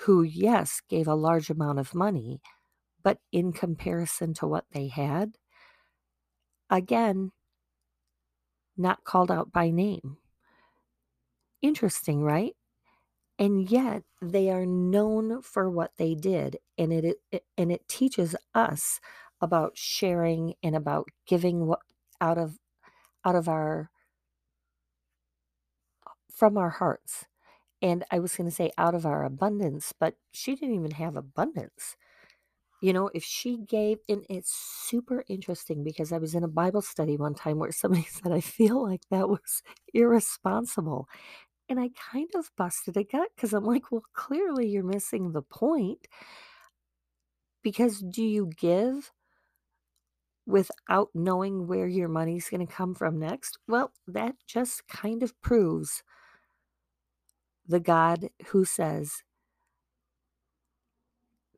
who, 0.00 0.22
yes, 0.22 0.82
gave 0.88 1.06
a 1.08 1.14
large 1.14 1.50
amount 1.50 1.78
of 1.78 1.94
money, 1.94 2.40
but 3.02 3.18
in 3.32 3.52
comparison 3.52 4.34
to 4.34 4.46
what 4.46 4.66
they 4.72 4.88
had, 4.88 5.36
again, 6.70 7.32
not 8.76 9.04
called 9.04 9.30
out 9.30 9.52
by 9.52 9.70
name. 9.70 10.18
Interesting, 11.62 12.22
right? 12.22 12.54
And 13.38 13.70
yet 13.70 14.04
they 14.22 14.50
are 14.50 14.66
known 14.66 15.42
for 15.42 15.70
what 15.70 15.92
they 15.98 16.14
did, 16.14 16.58
and 16.78 16.92
it, 16.92 17.16
it 17.32 17.44
and 17.58 17.72
it 17.72 17.88
teaches 17.88 18.36
us 18.54 19.00
about 19.40 19.76
sharing 19.76 20.54
and 20.62 20.76
about 20.76 21.08
giving 21.26 21.66
what 21.66 21.80
out 22.20 22.38
of 22.38 22.58
out 23.24 23.34
of 23.36 23.48
our 23.48 23.90
from 26.32 26.58
our 26.58 26.70
hearts 26.70 27.26
and 27.84 28.02
I 28.10 28.18
was 28.18 28.34
going 28.34 28.48
to 28.48 28.56
say 28.56 28.70
out 28.78 28.94
of 28.94 29.04
our 29.04 29.24
abundance, 29.24 29.92
but 30.00 30.14
she 30.32 30.54
didn't 30.54 30.74
even 30.74 30.92
have 30.92 31.16
abundance. 31.16 31.96
You 32.80 32.94
know, 32.94 33.10
if 33.12 33.22
she 33.22 33.58
gave, 33.58 33.98
and 34.08 34.24
it's 34.30 34.50
super 34.54 35.22
interesting 35.28 35.84
because 35.84 36.10
I 36.10 36.16
was 36.16 36.34
in 36.34 36.42
a 36.44 36.48
Bible 36.48 36.80
study 36.80 37.18
one 37.18 37.34
time 37.34 37.58
where 37.58 37.72
somebody 37.72 38.04
said, 38.10 38.32
I 38.32 38.40
feel 38.40 38.82
like 38.82 39.02
that 39.10 39.28
was 39.28 39.62
irresponsible. 39.92 41.10
And 41.68 41.78
I 41.78 41.90
kind 42.10 42.30
of 42.34 42.50
busted 42.56 42.96
a 42.96 43.04
gut 43.04 43.28
because 43.36 43.52
I'm 43.52 43.66
like, 43.66 43.92
well, 43.92 44.04
clearly 44.14 44.66
you're 44.66 44.82
missing 44.82 45.32
the 45.32 45.42
point. 45.42 46.08
Because 47.62 48.00
do 48.00 48.22
you 48.24 48.50
give 48.58 49.12
without 50.46 51.10
knowing 51.14 51.66
where 51.66 51.86
your 51.86 52.08
money's 52.08 52.48
going 52.48 52.66
to 52.66 52.72
come 52.72 52.94
from 52.94 53.18
next? 53.18 53.58
Well, 53.68 53.92
that 54.06 54.36
just 54.46 54.88
kind 54.88 55.22
of 55.22 55.38
proves 55.42 56.02
the 57.66 57.80
God 57.80 58.30
who 58.48 58.64
says 58.64 59.22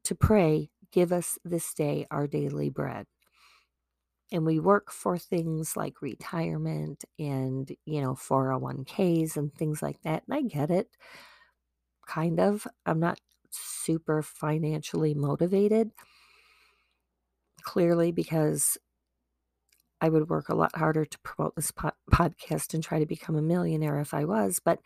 to 0.04 0.14
pray, 0.14 0.70
Give 0.92 1.12
us 1.12 1.38
this 1.44 1.74
day 1.74 2.06
our 2.10 2.26
daily 2.26 2.70
bread. 2.70 3.06
And 4.32 4.46
we 4.46 4.58
work 4.58 4.90
for 4.90 5.18
things 5.18 5.76
like 5.76 6.00
retirement 6.00 7.04
and, 7.18 7.70
you 7.84 8.00
know, 8.00 8.14
401ks 8.14 9.36
and 9.36 9.54
things 9.54 9.82
like 9.82 10.00
that. 10.02 10.22
And 10.26 10.34
I 10.36 10.42
get 10.42 10.70
it, 10.70 10.88
kind 12.06 12.40
of. 12.40 12.66
I'm 12.86 12.98
not 12.98 13.20
super 13.50 14.22
financially 14.22 15.12
motivated, 15.14 15.90
clearly, 17.62 18.10
because 18.10 18.78
I 20.00 20.08
would 20.08 20.28
work 20.28 20.48
a 20.48 20.54
lot 20.54 20.76
harder 20.76 21.04
to 21.04 21.18
promote 21.20 21.56
this 21.56 21.70
po- 21.70 21.92
podcast 22.12 22.74
and 22.74 22.82
try 22.82 22.98
to 22.98 23.06
become 23.06 23.36
a 23.36 23.42
millionaire 23.42 24.00
if 24.00 24.12
I 24.12 24.24
was. 24.24 24.60
But 24.64 24.80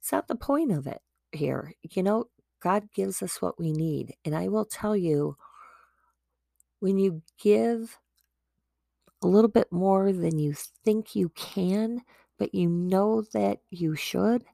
it's 0.00 0.12
not 0.12 0.28
the 0.28 0.36
point 0.36 0.72
of 0.72 0.86
it 0.86 1.00
here. 1.32 1.72
You 1.82 2.02
know, 2.02 2.24
God 2.60 2.88
gives 2.94 3.22
us 3.22 3.40
what 3.40 3.58
we 3.58 3.72
need. 3.72 4.14
And 4.24 4.34
I 4.34 4.48
will 4.48 4.64
tell 4.64 4.96
you, 4.96 5.36
when 6.80 6.98
you 6.98 7.22
give 7.40 7.98
a 9.22 9.26
little 9.26 9.50
bit 9.50 9.72
more 9.72 10.12
than 10.12 10.38
you 10.38 10.54
think 10.84 11.16
you 11.16 11.30
can, 11.30 12.02
but 12.38 12.54
you 12.54 12.68
know 12.68 13.22
that 13.32 13.58
you 13.70 13.96
should, 13.96 14.44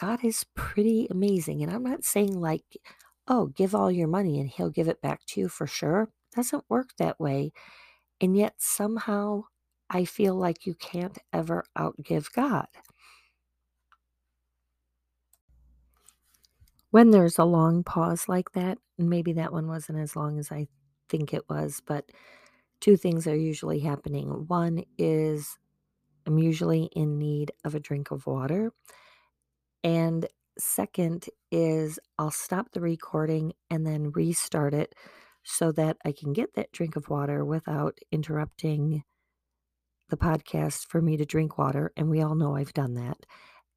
God 0.00 0.24
is 0.24 0.46
pretty 0.54 1.08
amazing. 1.10 1.62
And 1.62 1.72
I'm 1.72 1.82
not 1.82 2.04
saying 2.04 2.40
like, 2.40 2.64
oh, 3.28 3.46
give 3.46 3.74
all 3.74 3.90
your 3.90 4.08
money 4.08 4.40
and 4.40 4.48
he'll 4.48 4.70
give 4.70 4.88
it 4.88 5.02
back 5.02 5.20
to 5.26 5.40
you 5.40 5.48
for 5.48 5.66
sure. 5.66 6.02
It 6.02 6.36
doesn't 6.36 6.64
work 6.68 6.90
that 6.98 7.20
way. 7.20 7.52
And 8.20 8.36
yet 8.36 8.54
somehow 8.58 9.44
I 9.90 10.04
feel 10.04 10.36
like 10.36 10.66
you 10.66 10.74
can't 10.74 11.18
ever 11.32 11.64
outgive 11.76 12.32
God. 12.32 12.66
When 16.90 17.10
there's 17.10 17.38
a 17.38 17.44
long 17.44 17.84
pause 17.84 18.28
like 18.28 18.52
that, 18.52 18.78
maybe 18.98 19.32
that 19.34 19.52
one 19.52 19.68
wasn't 19.68 19.98
as 19.98 20.16
long 20.16 20.38
as 20.38 20.50
I 20.50 20.66
think 21.08 21.32
it 21.32 21.48
was, 21.48 21.82
but 21.84 22.10
two 22.80 22.96
things 22.96 23.26
are 23.26 23.36
usually 23.36 23.80
happening. 23.80 24.28
One 24.48 24.84
is 24.98 25.58
I'm 26.26 26.38
usually 26.38 26.84
in 26.94 27.18
need 27.18 27.52
of 27.64 27.74
a 27.74 27.80
drink 27.80 28.10
of 28.10 28.26
water. 28.26 28.72
And 29.82 30.26
second 30.58 31.26
is 31.50 31.98
I'll 32.18 32.30
stop 32.30 32.72
the 32.72 32.80
recording 32.80 33.52
and 33.70 33.86
then 33.86 34.12
restart 34.12 34.74
it 34.74 34.94
so 35.42 35.72
that 35.72 35.96
I 36.04 36.12
can 36.12 36.32
get 36.32 36.54
that 36.54 36.72
drink 36.72 36.96
of 36.96 37.08
water 37.08 37.44
without 37.44 37.98
interrupting 38.12 39.02
the 40.10 40.16
podcast 40.16 40.86
for 40.88 41.00
me 41.00 41.16
to 41.16 41.24
drink 41.24 41.56
water. 41.56 41.92
And 41.96 42.10
we 42.10 42.20
all 42.20 42.34
know 42.34 42.56
I've 42.56 42.74
done 42.74 42.94
that. 42.94 43.24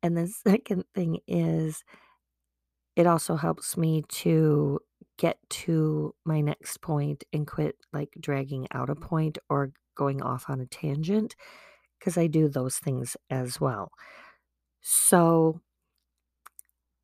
And 0.01 0.17
the 0.17 0.27
second 0.47 0.83
thing 0.93 1.19
is 1.27 1.83
it 2.95 3.07
also 3.07 3.35
helps 3.35 3.77
me 3.77 4.03
to 4.09 4.79
get 5.17 5.37
to 5.49 6.13
my 6.25 6.41
next 6.41 6.81
point 6.81 7.23
and 7.33 7.47
quit 7.47 7.75
like 7.91 8.15
dragging 8.19 8.67
out 8.71 8.89
a 8.89 8.95
point 8.95 9.37
or 9.49 9.71
going 9.95 10.21
off 10.21 10.49
on 10.49 10.59
a 10.59 10.65
tangent 10.65 11.35
because 11.99 12.17
I 12.17 12.27
do 12.27 12.47
those 12.49 12.77
things 12.77 13.15
as 13.29 13.59
well. 13.61 13.91
So 14.81 15.61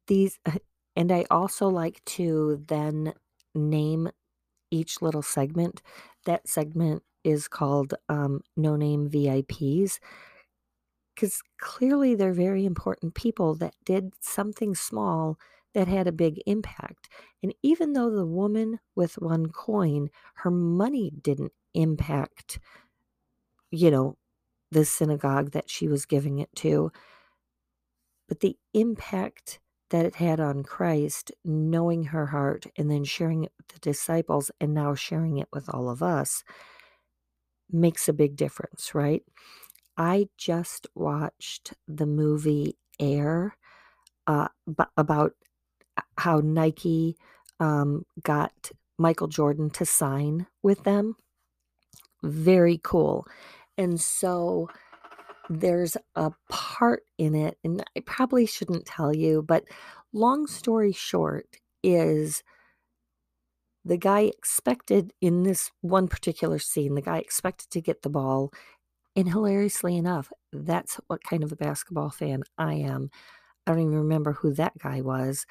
these, 0.08 0.40
and 0.96 1.12
I 1.12 1.26
also 1.32 1.68
like 1.68 2.04
to 2.06 2.64
then 2.68 3.14
name 3.56 4.10
each 4.72 5.02
little 5.02 5.24
segment. 5.24 5.82
That 6.26 6.48
segment 6.48 7.04
is 7.24 7.48
called 7.48 7.94
um, 8.10 8.42
No 8.58 8.76
Name 8.76 9.10
VIPs 9.10 10.00
because 11.16 11.42
clearly 11.60 12.16
they're 12.16 12.34
very 12.34 12.66
important 12.66 13.14
people 13.14 13.56
that 13.56 13.74
did 13.86 14.14
something 14.22 14.74
small 14.76 15.38
that 15.74 15.88
had 15.88 16.08
a 16.08 16.12
big 16.12 16.42
impact. 16.46 17.10
And 17.44 17.54
even 17.62 17.94
though 17.94 18.10
the 18.10 18.26
woman 18.26 18.80
with 18.96 19.16
one 19.16 19.48
coin, 19.48 20.10
her 20.36 20.52
money 20.52 21.12
didn't 21.22 21.54
impact, 21.74 22.60
you 23.72 23.92
know, 23.92 24.18
the 24.72 24.86
synagogue 24.86 25.52
that 25.52 25.70
she 25.70 25.88
was 25.88 26.06
giving 26.06 26.40
it 26.40 26.50
to, 26.56 26.92
but 28.28 28.40
the 28.40 28.58
impact 28.74 29.60
that 29.90 30.06
it 30.06 30.16
had 30.16 30.40
on 30.40 30.64
Christ, 30.64 31.32
knowing 31.44 32.04
her 32.06 32.28
heart 32.28 32.68
and 32.78 32.90
then 32.92 33.04
sharing 33.04 33.44
it 33.44 33.52
with 33.58 33.68
the 33.70 33.80
disciples 33.80 34.52
and 34.62 34.74
now 34.74 34.94
sharing 34.94 35.40
it 35.40 35.48
with 35.52 35.68
all 35.74 35.90
of 35.90 36.04
us 36.04 36.44
makes 37.72 38.08
a 38.08 38.14
big 38.14 38.36
difference, 38.36 38.94
right? 38.94 39.24
I 39.98 40.30
just 40.38 40.88
watched 40.96 41.74
the 41.88 42.06
movie 42.06 42.78
Air 43.00 43.56
uh, 44.28 44.50
about 44.98 45.34
how 46.20 46.42
Nike 46.44 47.16
um, 47.60 48.06
got 48.22 48.72
Michael 48.98 49.28
Jordan 49.28 49.70
to 49.72 49.86
sign 49.86 50.48
with 50.62 50.84
them. 50.84 51.16
Very 52.24 52.80
cool. 52.84 53.26
And 53.78 54.00
so 54.00 54.70
there's 55.50 55.98
a 56.16 56.32
part 56.50 57.04
in 57.18 57.34
it, 57.34 57.58
and 57.64 57.84
I 57.98 58.02
probably 58.02 58.46
shouldn't 58.46 58.86
tell 58.86 59.16
you, 59.16 59.42
but 59.42 59.64
long 60.14 60.48
story 60.48 60.92
short 60.92 61.48
is 61.82 62.44
the 63.86 63.98
guy 63.98 64.22
expected 64.22 65.14
in 65.22 65.44
this 65.44 65.72
one 65.82 66.08
particular 66.08 66.60
scene, 66.60 66.96
the 66.96 67.02
guy 67.02 67.18
expected 67.18 67.70
to 67.72 67.82
get 67.82 68.02
the 68.02 68.10
ball. 68.10 68.52
And 69.16 69.28
hilariously 69.28 69.98
enough, 69.98 70.32
that's 70.54 71.00
what 71.08 71.24
kind 71.24 71.44
of 71.44 71.52
a 71.52 71.56
basketball 71.56 72.10
fan 72.10 72.44
I 72.58 72.76
am. 72.76 73.10
I 73.66 73.72
don't 73.72 73.82
even 73.82 73.96
remember 73.96 74.34
who 74.34 74.54
that 74.54 74.78
guy 74.78 75.02
was, 75.02 75.46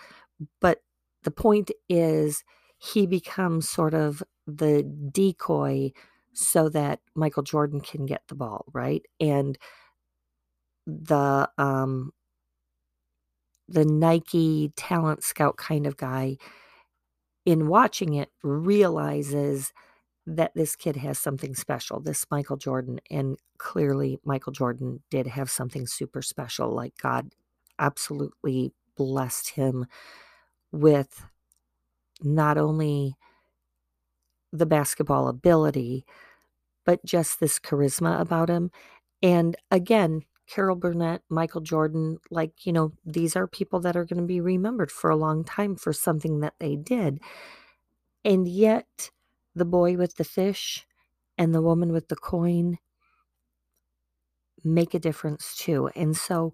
but 0.61 0.81
the 1.25 1.31
point 1.31 1.71
is 1.89 2.45
he 2.79 3.07
becomes 3.07 3.69
sort 3.69 3.95
of 3.95 4.23
the 4.47 4.83
decoy 5.13 5.93
so 6.33 6.69
that 6.69 7.01
Michael 7.15 7.43
Jordan 7.43 7.81
can 7.81 8.07
get 8.07 8.23
the 8.29 8.35
ball, 8.35 8.65
right? 8.73 9.03
And 9.21 9.59
the 10.87 11.49
um 11.59 12.13
the 13.69 13.85
Nike 13.85 14.73
talent 14.77 15.23
scout 15.23 15.57
kind 15.57 15.87
of 15.87 15.97
guy 15.97 16.37
in 17.45 17.69
watching 17.69 18.15
it 18.15 18.31
realizes 18.43 19.73
that 20.27 20.53
this 20.55 20.77
kid 20.77 20.97
has 20.97 21.19
something 21.19 21.55
special, 21.55 22.01
this 22.01 22.27
Michael 22.31 22.57
Jordan. 22.59 23.01
And 23.11 23.39
clearly, 23.59 24.19
Michael 24.25 24.53
Jordan 24.53 25.03
did 25.11 25.27
have 25.27 25.51
something 25.51 25.87
super 25.87 26.23
special. 26.23 26.71
Like 26.71 26.95
God 27.03 27.33
absolutely 27.79 28.73
blessed 28.97 29.51
him 29.51 29.87
with 30.73 31.25
not 32.23 32.59
only 32.59 33.15
the 34.53 34.67
basketball 34.67 35.29
ability, 35.29 36.05
but 36.85 37.05
just 37.05 37.41
this 37.41 37.59
charisma 37.59 38.21
about 38.21 38.49
him. 38.49 38.71
And 39.23 39.57
again, 39.71 40.23
Carol 40.47 40.77
Burnett, 40.77 41.23
Michael 41.29 41.61
Jordan, 41.61 42.19
like, 42.31 42.65
you 42.65 42.73
know, 42.73 42.93
these 43.05 43.37
are 43.37 43.47
people 43.47 43.81
that 43.81 43.97
are 43.97 44.07
going 44.07 44.21
to 44.21 44.27
be 44.27 44.41
remembered 44.41 44.91
for 44.91 45.11
a 45.11 45.17
long 45.17 45.45
time 45.45 45.77
for 45.77 45.93
something 45.93 46.41
that 46.41 46.55
they 46.59 46.75
did. 46.77 47.21
And 48.25 48.49
yet, 48.49 49.11
the 49.55 49.67
boy 49.67 49.97
with 49.97 50.17
the 50.17 50.25
fish 50.25 50.87
and 51.37 51.55
the 51.55 51.63
woman 51.63 51.93
with 51.93 52.09
the 52.09 52.17
coin 52.17 52.79
make 54.65 54.95
a 54.95 54.99
difference 54.99 55.57
too. 55.57 55.91
And 55.95 56.17
so 56.17 56.53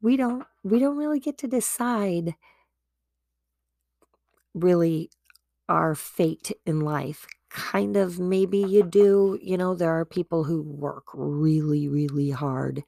we 0.00 0.16
don't 0.16 0.44
we 0.62 0.78
don't 0.78 0.96
really 0.96 1.20
get 1.20 1.38
to 1.38 1.48
decide 1.48 2.34
really 4.60 5.10
our 5.68 5.94
fate 5.94 6.52
in 6.66 6.80
life. 6.80 7.26
Kind 7.50 7.96
of 7.96 8.18
maybe 8.20 8.58
you 8.58 8.84
do, 8.84 9.38
you 9.42 9.56
know, 9.58 9.74
there 9.74 9.92
are 9.98 10.04
people 10.04 10.44
who 10.44 10.62
work 10.62 11.06
really 11.14 11.88
really 11.88 12.30
hard 12.30 12.84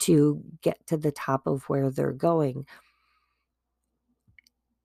to 0.00 0.42
get 0.62 0.86
to 0.88 0.96
the 0.96 1.12
top 1.12 1.46
of 1.46 1.64
where 1.68 1.90
they're 1.90 2.12
going. 2.12 2.66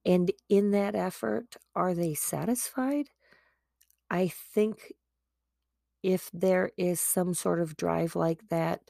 And 0.04 0.30
in 0.48 0.70
that 0.72 0.94
effort, 0.94 1.56
are 1.74 1.92
they 1.94 2.14
satisfied? 2.14 3.10
I 4.10 4.28
think 4.28 4.92
if 6.02 6.30
there 6.32 6.70
is 6.76 7.00
some 7.00 7.34
sort 7.34 7.60
of 7.60 7.76
drive 7.76 8.14
like 8.16 8.48
that, 8.48 8.82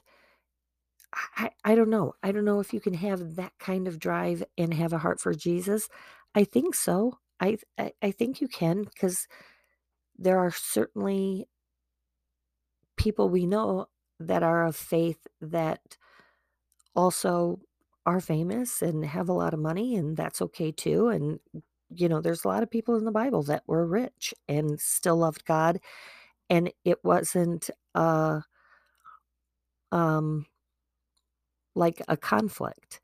I, 1.37 1.51
I 1.63 1.75
don't 1.75 1.89
know. 1.89 2.13
I 2.23 2.31
don't 2.31 2.45
know 2.45 2.59
if 2.59 2.73
you 2.73 2.79
can 2.79 2.95
have 2.95 3.35
that 3.35 3.53
kind 3.59 3.87
of 3.87 3.99
drive 3.99 4.43
and 4.57 4.73
have 4.73 4.93
a 4.93 4.97
heart 4.97 5.19
for 5.19 5.33
Jesus. 5.33 5.89
I 6.35 6.43
think 6.43 6.73
so. 6.75 7.19
I 7.39 7.57
I, 7.77 7.93
I 8.01 8.11
think 8.11 8.41
you 8.41 8.47
can 8.47 8.83
because 8.83 9.27
there 10.17 10.39
are 10.39 10.51
certainly 10.51 11.47
people 12.97 13.29
we 13.29 13.45
know 13.45 13.87
that 14.19 14.43
are 14.43 14.65
of 14.65 14.75
faith 14.75 15.27
that 15.41 15.97
also 16.95 17.59
are 18.05 18.19
famous 18.19 18.81
and 18.81 19.05
have 19.05 19.29
a 19.29 19.33
lot 19.33 19.53
of 19.53 19.59
money, 19.59 19.95
and 19.95 20.17
that's 20.17 20.41
okay 20.41 20.71
too. 20.71 21.07
And 21.09 21.39
you 21.95 22.09
know, 22.09 22.21
there's 22.21 22.43
a 22.43 22.47
lot 22.47 22.63
of 22.63 22.71
people 22.71 22.95
in 22.95 23.05
the 23.05 23.11
Bible 23.11 23.43
that 23.43 23.63
were 23.67 23.85
rich 23.85 24.33
and 24.47 24.79
still 24.79 25.17
loved 25.17 25.45
God, 25.45 25.79
and 26.49 26.71
it 26.85 26.99
wasn't 27.03 27.69
uh 27.95 28.41
um 29.91 30.45
like 31.75 32.01
a 32.07 32.17
conflict. 32.17 32.99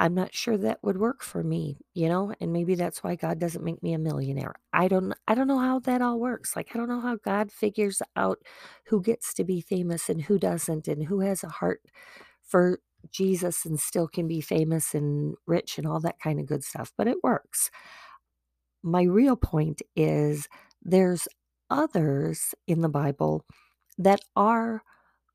I'm 0.00 0.14
not 0.14 0.34
sure 0.34 0.56
that 0.58 0.80
would 0.82 0.98
work 0.98 1.22
for 1.22 1.44
me, 1.44 1.78
you 1.94 2.08
know, 2.08 2.34
and 2.40 2.54
maybe 2.54 2.74
that's 2.74 3.04
why 3.04 3.16
God 3.16 3.38
doesn't 3.38 3.64
make 3.64 3.82
me 3.82 3.92
a 3.92 3.98
millionaire. 3.98 4.54
I 4.72 4.88
don't 4.88 5.14
I 5.28 5.34
don't 5.36 5.48
know 5.48 5.58
how 5.60 5.80
that 5.80 6.02
all 6.02 6.18
works. 6.18 6.56
Like 6.56 6.70
I 6.74 6.78
don't 6.78 6.88
know 6.88 7.02
how 7.02 7.16
God 7.16 7.52
figures 7.52 8.02
out 8.16 8.38
who 8.86 9.02
gets 9.02 9.34
to 9.34 9.44
be 9.44 9.60
famous 9.60 10.08
and 10.08 10.22
who 10.22 10.38
doesn't 10.38 10.88
and 10.88 11.04
who 11.04 11.20
has 11.20 11.44
a 11.44 11.50
heart 11.50 11.82
for 12.42 12.80
Jesus 13.12 13.66
and 13.66 13.78
still 13.80 14.08
can 14.08 14.26
be 14.26 14.40
famous 14.40 14.94
and 14.94 15.36
rich 15.46 15.78
and 15.78 15.86
all 15.86 16.00
that 16.00 16.20
kind 16.20 16.40
of 16.40 16.46
good 16.46 16.64
stuff, 16.64 16.92
but 16.96 17.06
it 17.08 17.22
works. 17.22 17.70
My 18.82 19.02
real 19.02 19.36
point 19.36 19.82
is 19.96 20.48
there's 20.82 21.28
others 21.70 22.54
in 22.66 22.80
the 22.80 22.88
Bible 22.88 23.44
that 23.98 24.20
are 24.36 24.82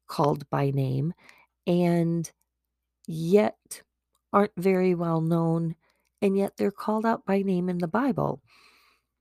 called 0.08 0.50
by 0.50 0.72
name 0.72 1.14
and 1.68 2.32
yet 3.08 3.82
aren't 4.36 4.52
very 4.58 4.94
well 4.94 5.22
known, 5.22 5.76
and 6.22 6.38
yet 6.38 6.58
they're 6.58 6.70
called 6.70 7.06
out 7.06 7.26
by 7.26 7.42
name 7.42 7.70
in 7.70 7.80
the 7.80 7.88
Bible. 7.88 8.42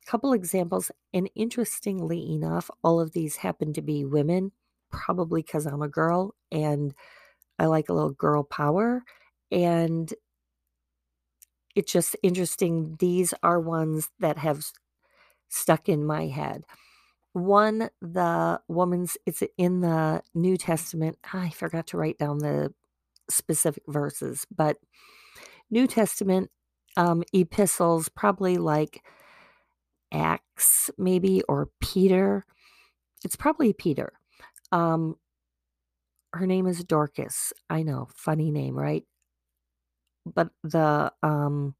A 0.06 0.10
Couple 0.10 0.32
examples, 0.34 0.90
and 1.14 1.30
interestingly 1.36 2.34
enough, 2.34 2.68
all 2.82 3.00
of 3.00 3.12
these 3.12 3.36
happen 3.36 3.72
to 3.74 3.80
be 3.80 4.04
women, 4.04 4.50
probably 4.90 5.40
because 5.40 5.66
I'm 5.66 5.82
a 5.82 5.88
girl 5.88 6.34
and 6.50 6.92
I 7.60 7.66
like 7.66 7.88
a 7.88 7.92
little 7.92 8.10
girl 8.10 8.42
power. 8.42 9.04
And 9.52 10.12
it's 11.76 11.92
just 11.92 12.16
interesting. 12.22 12.96
These 12.98 13.32
are 13.42 13.60
ones 13.60 14.10
that 14.18 14.38
have 14.38 14.64
stuck 15.48 15.88
in 15.88 16.04
my 16.04 16.26
head. 16.26 16.64
One, 17.34 17.88
the 18.00 18.60
woman's, 18.66 19.16
it's 19.26 19.42
in 19.58 19.80
the 19.80 20.22
New 20.34 20.56
Testament. 20.56 21.18
I 21.32 21.50
forgot 21.50 21.86
to 21.88 21.98
write 21.98 22.18
down 22.18 22.38
the 22.38 22.74
specific 23.28 23.82
verses, 23.88 24.46
but 24.54 24.76
New 25.70 25.86
Testament 25.86 26.50
um, 26.96 27.22
epistles, 27.32 28.08
probably 28.08 28.58
like 28.58 29.02
Acts, 30.12 30.90
maybe, 30.96 31.42
or 31.48 31.70
Peter. 31.80 32.44
It's 33.24 33.36
probably 33.36 33.72
Peter. 33.72 34.12
Um, 34.70 35.16
her 36.32 36.46
name 36.46 36.66
is 36.66 36.84
Dorcas. 36.84 37.52
I 37.70 37.82
know, 37.82 38.08
funny 38.14 38.50
name, 38.50 38.76
right? 38.76 39.04
But 40.26 40.50
the 40.62 41.12
um, 41.22 41.74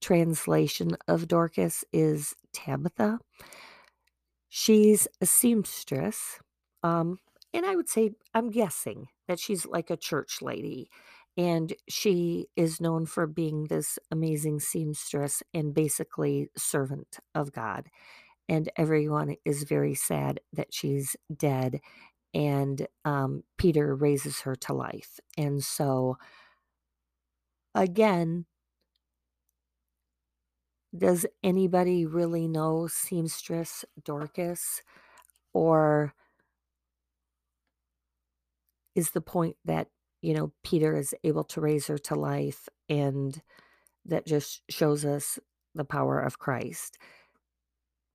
translation 0.00 0.96
of 1.08 1.28
Dorcas 1.28 1.84
is 1.92 2.34
Tabitha. 2.52 3.18
She's 4.48 5.08
a 5.20 5.26
seamstress. 5.26 6.38
Um, 6.82 7.18
and 7.54 7.66
I 7.66 7.76
would 7.76 7.88
say, 7.88 8.12
I'm 8.34 8.50
guessing 8.50 9.08
that 9.28 9.38
she's 9.38 9.66
like 9.66 9.90
a 9.90 9.96
church 9.96 10.42
lady. 10.42 10.88
And 11.36 11.72
she 11.88 12.48
is 12.56 12.80
known 12.80 13.06
for 13.06 13.26
being 13.26 13.66
this 13.68 13.98
amazing 14.10 14.60
seamstress 14.60 15.42
and 15.54 15.72
basically 15.74 16.50
servant 16.56 17.18
of 17.34 17.52
God. 17.52 17.88
And 18.48 18.70
everyone 18.76 19.36
is 19.44 19.64
very 19.64 19.94
sad 19.94 20.40
that 20.52 20.74
she's 20.74 21.16
dead. 21.34 21.80
and 22.34 22.86
um, 23.06 23.44
Peter 23.58 23.94
raises 23.96 24.42
her 24.42 24.56
to 24.56 24.74
life. 24.74 25.20
And 25.38 25.64
so, 25.64 26.18
again, 27.74 28.46
does 30.96 31.26
anybody 31.42 32.04
really 32.06 32.46
know 32.48 32.86
seamstress 32.86 33.84
Dorcas? 34.04 34.82
Or 35.54 36.14
is 38.94 39.10
the 39.10 39.20
point 39.20 39.56
that, 39.64 39.88
you 40.22 40.34
know, 40.34 40.52
Peter 40.64 40.96
is 40.96 41.14
able 41.24 41.44
to 41.44 41.60
raise 41.60 41.86
her 41.88 41.98
to 41.98 42.14
life 42.14 42.68
and 42.88 43.42
that 44.04 44.26
just 44.26 44.62
shows 44.70 45.04
us 45.04 45.38
the 45.74 45.84
power 45.84 46.20
of 46.20 46.38
Christ? 46.38 46.98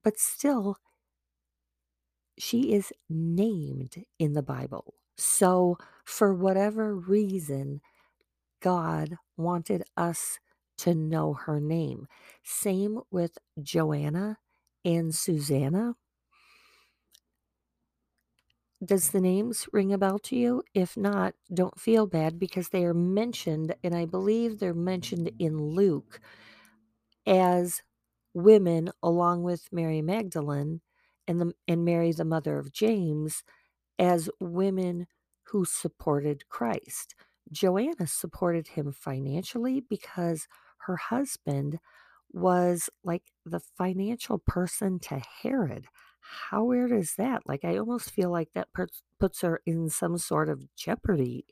But 0.04 0.20
still, 0.20 0.78
she 2.40 2.74
is 2.74 2.94
named 3.10 4.04
in 4.20 4.34
the 4.34 4.44
Bible. 4.44 4.94
So, 5.18 5.78
for 6.06 6.34
whatever 6.34 6.96
reason, 6.96 7.82
God 8.62 9.18
wanted 9.38 9.84
us 9.96 10.40
to 10.80 10.96
know 10.96 11.34
her 11.34 11.60
name. 11.60 12.08
Same 12.44 13.02
with 13.12 13.38
Joanna 13.62 14.38
and 14.86 15.14
Susanna. 15.14 15.96
Does 18.84 19.10
the 19.10 19.22
names 19.22 19.68
ring 19.74 19.92
a 19.92 19.98
bell 19.98 20.20
to 20.20 20.36
you? 20.36 20.64
If 20.74 20.96
not, 20.96 21.34
don't 21.52 21.80
feel 21.80 22.06
bad 22.06 22.38
because 22.38 22.70
they 22.70 22.86
are 22.86 22.94
mentioned, 22.94 23.76
and 23.84 23.96
I 23.96 24.06
believe 24.06 24.60
they're 24.60 24.74
mentioned 24.74 25.32
in 25.40 25.58
Luke 25.58 26.20
as 27.26 27.82
women, 28.34 28.92
along 29.02 29.44
with 29.44 29.68
Mary 29.72 30.02
Magdalene 30.02 30.82
and, 31.28 31.42
the, 31.42 31.54
and 31.68 31.84
Mary, 31.84 32.12
the 32.12 32.24
mother 32.26 32.60
of 32.60 32.72
James, 32.72 33.44
as 34.00 34.30
women 34.40 35.08
who 35.46 35.66
supported 35.66 36.48
Christ. 36.50 37.16
Joanna 37.52 38.08
supported 38.08 38.70
him 38.70 38.92
financially 38.92 39.82
because 39.82 40.48
her 40.80 40.98
husband 40.98 41.80
was 42.32 42.90
like 43.04 43.24
the 43.46 43.60
financial 43.60 44.38
person 44.38 45.00
to 45.00 45.22
Herod. 45.42 45.88
How 46.50 46.64
weird 46.64 46.92
is 46.92 47.16
that? 47.18 47.44
Like, 47.46 47.64
I 47.64 47.78
almost 47.78 48.12
feel 48.12 48.32
like 48.32 48.50
that 48.54 48.74
puts, 48.74 49.02
puts 49.20 49.42
her 49.42 49.62
in 49.66 49.90
some 49.90 50.18
sort 50.18 50.50
of 50.50 50.64
jeopardy 50.76 51.46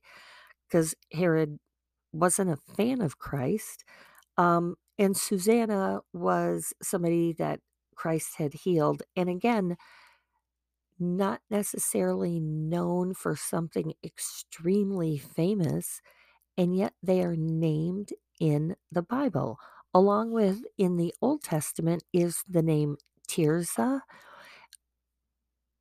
because 0.67 0.95
Herod 1.11 1.59
wasn't 2.11 2.51
a 2.51 2.75
fan 2.75 3.01
of 3.01 3.19
Christ. 3.19 3.83
Um, 4.37 4.75
and 4.97 5.15
Susanna 5.15 6.01
was 6.13 6.73
somebody 6.81 7.33
that 7.33 7.59
Christ 7.95 8.35
had 8.37 8.53
healed. 8.53 9.03
And 9.15 9.29
again, 9.29 9.77
not 10.99 11.41
necessarily 11.49 12.39
known 12.39 13.13
for 13.13 13.35
something 13.35 13.93
extremely 14.03 15.17
famous, 15.17 16.01
and 16.57 16.75
yet 16.75 16.93
they 17.03 17.21
are 17.21 17.35
named 17.35 18.09
in 18.39 18.75
the 18.91 19.01
Bible. 19.01 19.59
Along 19.93 20.31
with 20.31 20.63
in 20.77 20.97
the 20.97 21.13
Old 21.21 21.43
Testament 21.43 22.03
is 22.13 22.43
the 22.47 22.61
name 22.61 22.97
Tirzah, 23.27 24.01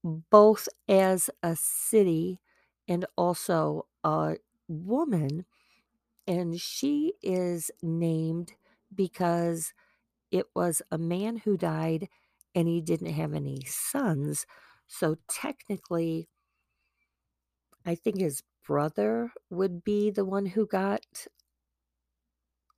both 0.04 0.68
as 0.88 1.30
a 1.42 1.56
city 1.56 2.40
and 2.88 3.06
also 3.16 3.86
a 4.04 4.36
woman. 4.68 5.46
And 6.26 6.60
she 6.60 7.14
is 7.22 7.70
named 7.82 8.54
because 8.94 9.74
it 10.30 10.46
was 10.54 10.82
a 10.90 10.98
man 10.98 11.38
who 11.38 11.56
died 11.56 12.08
and 12.54 12.68
he 12.68 12.80
didn't 12.82 13.14
have 13.14 13.34
any 13.34 13.62
sons. 13.66 14.46
So 14.88 15.16
technically, 15.28 16.28
I 17.86 17.94
think 17.94 18.18
his 18.18 18.42
brother 18.66 19.32
would 19.48 19.84
be 19.84 20.10
the 20.10 20.24
one 20.26 20.44
who 20.46 20.66
got 20.66 21.26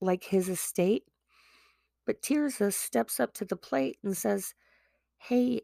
like 0.00 0.24
his 0.24 0.48
estate. 0.48 1.04
But 2.06 2.22
Tirzah 2.22 2.72
steps 2.72 3.20
up 3.20 3.34
to 3.34 3.44
the 3.44 3.56
plate 3.56 3.98
and 4.02 4.16
says, 4.16 4.54
Hey, 5.18 5.62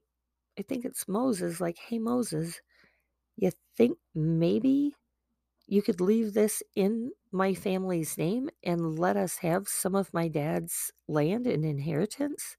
I 0.58 0.62
think 0.62 0.84
it's 0.84 1.08
Moses, 1.08 1.60
like, 1.60 1.78
hey, 1.78 1.98
Moses, 1.98 2.60
you 3.36 3.52
think 3.76 3.98
maybe 4.14 4.94
you 5.66 5.82
could 5.82 6.00
leave 6.00 6.34
this 6.34 6.62
in 6.76 7.12
my 7.32 7.54
family's 7.54 8.18
name 8.18 8.50
and 8.64 8.98
let 8.98 9.16
us 9.16 9.38
have 9.38 9.68
some 9.68 9.94
of 9.94 10.14
my 10.14 10.28
dad's 10.28 10.92
land 11.08 11.46
and 11.46 11.64
inheritance? 11.64 12.56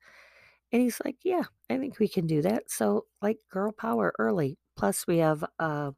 And 0.72 0.82
he's 0.82 1.02
like, 1.06 1.18
Yeah, 1.24 1.44
I 1.70 1.78
think 1.78 2.00
we 2.00 2.08
can 2.10 2.28
do 2.28 2.42
that. 2.44 2.70
So, 2.72 3.06
like, 3.22 3.40
girl 3.52 3.72
power 3.74 4.14
early. 4.20 4.58
Plus, 4.78 5.08
we 5.08 5.20
have 5.20 5.44
a 5.60 5.94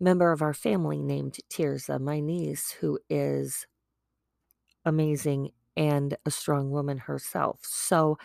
member 0.00 0.32
of 0.32 0.42
our 0.42 0.52
family 0.52 1.00
named 1.02 1.38
Tirza, 1.48 1.98
my 2.00 2.20
niece, 2.20 2.72
who 2.72 2.98
is 3.08 3.66
amazing 4.84 5.50
and 5.76 6.16
a 6.26 6.30
strong 6.30 6.70
woman 6.70 6.98
herself. 6.98 7.60
So, 7.62 8.18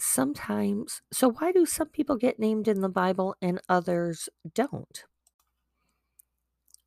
sometimes, 0.00 1.02
so 1.12 1.30
why 1.32 1.52
do 1.52 1.66
some 1.66 1.88
people 1.88 2.16
get 2.16 2.38
named 2.38 2.68
in 2.68 2.80
the 2.80 2.88
Bible 2.88 3.36
and 3.42 3.60
others 3.68 4.28
don't? 4.54 5.04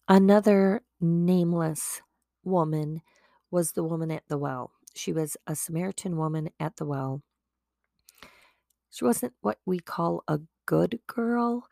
Another 0.08 0.82
nameless 1.02 2.02
woman 2.46 3.02
was 3.52 3.74
the 3.74 3.84
woman 3.84 4.12
at 4.12 4.26
the 4.30 4.38
well. 4.38 4.72
She 4.96 5.12
was 5.12 5.36
a 5.46 5.56
Samaritan 5.58 6.16
woman 6.16 6.52
at 6.58 6.78
the 6.78 6.86
well. 6.86 7.22
She 8.90 9.04
wasn't 9.06 9.34
what 9.42 9.60
we 9.66 9.80
call 9.80 10.24
a 10.28 10.40
good 10.66 11.00
girl. 11.08 11.68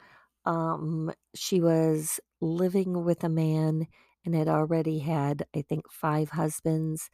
Um, 0.46 1.14
she 1.36 1.62
was 1.62 2.20
living 2.40 3.04
with 3.06 3.24
a 3.24 3.30
man 3.30 3.88
and 4.26 4.36
had 4.36 4.48
already 4.48 5.00
had, 5.00 5.48
I 5.56 5.62
think, 5.62 5.90
five 5.92 6.32
husbands. 6.32 7.10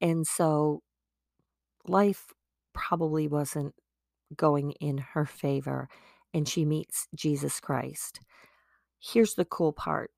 And 0.00 0.26
so 0.26 0.82
life 1.86 2.32
probably 2.72 3.28
wasn't 3.28 3.74
going 4.36 4.72
in 4.72 4.98
her 4.98 5.26
favor. 5.26 5.88
And 6.34 6.48
she 6.48 6.64
meets 6.64 7.08
Jesus 7.14 7.60
Christ. 7.60 8.20
Here's 8.98 9.34
the 9.34 9.44
cool 9.44 9.72
part 9.72 10.10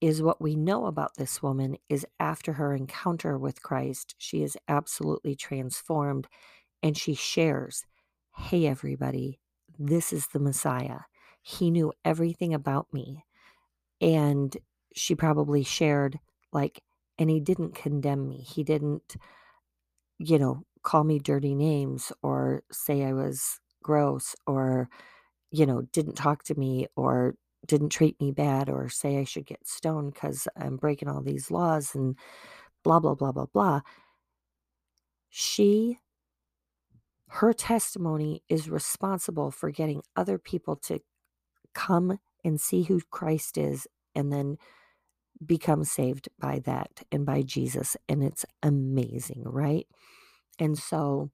is 0.00 0.22
what 0.22 0.42
we 0.42 0.54
know 0.54 0.86
about 0.86 1.16
this 1.16 1.42
woman 1.42 1.76
is 1.88 2.06
after 2.20 2.52
her 2.54 2.74
encounter 2.74 3.38
with 3.38 3.62
Christ, 3.62 4.14
she 4.18 4.42
is 4.42 4.56
absolutely 4.68 5.34
transformed 5.34 6.26
and 6.82 6.96
she 6.96 7.14
shares, 7.14 7.86
Hey, 8.36 8.66
everybody, 8.66 9.40
this 9.78 10.12
is 10.12 10.26
the 10.28 10.38
Messiah. 10.38 11.00
He 11.40 11.70
knew 11.70 11.92
everything 12.04 12.52
about 12.52 12.92
me. 12.92 13.24
And 14.00 14.54
she 14.94 15.14
probably 15.14 15.62
shared, 15.62 16.18
like, 16.52 16.82
and 17.18 17.30
he 17.30 17.40
didn't 17.40 17.74
condemn 17.74 18.28
me. 18.28 18.42
He 18.42 18.62
didn't, 18.62 19.16
you 20.18 20.38
know, 20.38 20.64
call 20.86 21.04
me 21.04 21.18
dirty 21.18 21.56
names 21.56 22.12
or 22.22 22.62
say 22.70 23.04
I 23.04 23.12
was 23.12 23.58
gross 23.82 24.36
or, 24.46 24.88
you 25.50 25.66
know, 25.66 25.82
didn't 25.92 26.14
talk 26.14 26.44
to 26.44 26.54
me 26.54 26.86
or 26.96 27.34
didn't 27.66 27.90
treat 27.90 28.20
me 28.20 28.30
bad 28.30 28.70
or 28.70 28.88
say 28.88 29.18
I 29.18 29.24
should 29.24 29.46
get 29.46 29.66
stoned 29.66 30.14
because 30.14 30.46
I'm 30.56 30.76
breaking 30.76 31.08
all 31.08 31.22
these 31.22 31.50
laws 31.50 31.96
and 31.96 32.16
blah, 32.84 33.00
blah, 33.00 33.16
blah, 33.16 33.32
blah, 33.32 33.48
blah. 33.52 33.80
She, 35.28 35.98
her 37.30 37.52
testimony 37.52 38.44
is 38.48 38.70
responsible 38.70 39.50
for 39.50 39.72
getting 39.72 40.02
other 40.14 40.38
people 40.38 40.76
to 40.76 41.00
come 41.74 42.20
and 42.44 42.60
see 42.60 42.84
who 42.84 43.00
Christ 43.10 43.58
is 43.58 43.88
and 44.14 44.32
then 44.32 44.56
become 45.44 45.84
saved 45.84 46.28
by 46.38 46.60
that 46.60 47.02
and 47.10 47.26
by 47.26 47.42
Jesus. 47.42 47.96
And 48.08 48.22
it's 48.22 48.46
amazing, 48.62 49.42
right? 49.44 49.88
And 50.58 50.78
so 50.78 51.30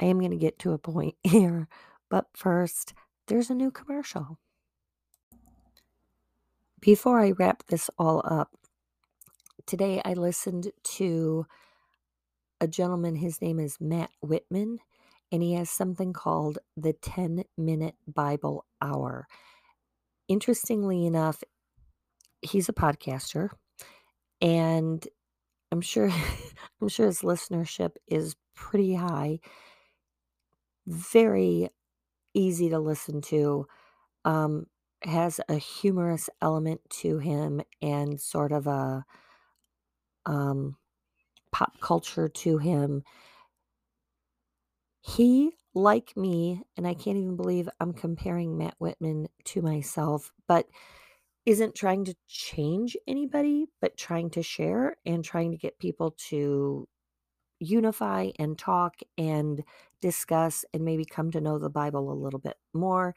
I 0.00 0.06
am 0.06 0.18
going 0.18 0.30
to 0.30 0.36
get 0.36 0.58
to 0.60 0.72
a 0.72 0.78
point 0.78 1.16
here. 1.24 1.68
But 2.10 2.26
first, 2.34 2.94
there's 3.28 3.50
a 3.50 3.54
new 3.54 3.70
commercial. 3.70 4.38
Before 6.80 7.20
I 7.20 7.32
wrap 7.32 7.64
this 7.66 7.90
all 7.98 8.22
up, 8.24 8.50
today 9.66 10.00
I 10.04 10.14
listened 10.14 10.70
to 10.96 11.46
a 12.60 12.68
gentleman, 12.68 13.16
his 13.16 13.40
name 13.42 13.60
is 13.60 13.78
Matt 13.80 14.10
Whitman, 14.20 14.78
and 15.30 15.42
he 15.42 15.54
has 15.54 15.70
something 15.70 16.12
called 16.12 16.58
the 16.76 16.92
10 16.92 17.44
Minute 17.56 17.94
Bible 18.06 18.64
Hour. 18.80 19.26
Interestingly 20.28 21.06
enough, 21.06 21.42
he's 22.42 22.68
a 22.68 22.72
podcaster, 22.72 23.50
and 24.40 25.06
I'm 25.72 25.80
sure 25.80 26.10
I'm 26.80 26.88
sure 26.88 27.06
his 27.06 27.22
listenership 27.22 27.92
is 28.06 28.36
pretty 28.54 28.94
high. 28.94 29.40
Very 30.86 31.68
easy 32.34 32.70
to 32.70 32.78
listen 32.78 33.20
to. 33.22 33.66
Um, 34.24 34.66
has 35.04 35.40
a 35.48 35.54
humorous 35.56 36.30
element 36.42 36.80
to 36.90 37.18
him 37.18 37.62
and 37.82 38.20
sort 38.20 38.52
of 38.52 38.66
a 38.66 39.04
um, 40.26 40.76
pop 41.52 41.80
culture 41.80 42.28
to 42.28 42.58
him. 42.58 43.02
He 45.00 45.52
like 45.74 46.16
me, 46.16 46.62
and 46.76 46.86
I 46.86 46.94
can't 46.94 47.18
even 47.18 47.36
believe 47.36 47.68
I'm 47.80 47.92
comparing 47.92 48.58
Matt 48.58 48.74
Whitman 48.78 49.28
to 49.46 49.62
myself, 49.62 50.32
but 50.48 50.66
isn't 51.48 51.74
trying 51.74 52.04
to 52.04 52.14
change 52.28 52.94
anybody, 53.06 53.64
but 53.80 53.96
trying 53.96 54.28
to 54.28 54.42
share 54.42 54.94
and 55.06 55.24
trying 55.24 55.50
to 55.50 55.56
get 55.56 55.78
people 55.78 56.14
to 56.28 56.86
unify 57.58 58.28
and 58.38 58.58
talk 58.58 58.96
and 59.16 59.64
discuss 60.02 60.66
and 60.74 60.84
maybe 60.84 61.06
come 61.06 61.30
to 61.30 61.40
know 61.40 61.58
the 61.58 61.70
Bible 61.70 62.12
a 62.12 62.22
little 62.22 62.38
bit 62.38 62.58
more. 62.74 63.14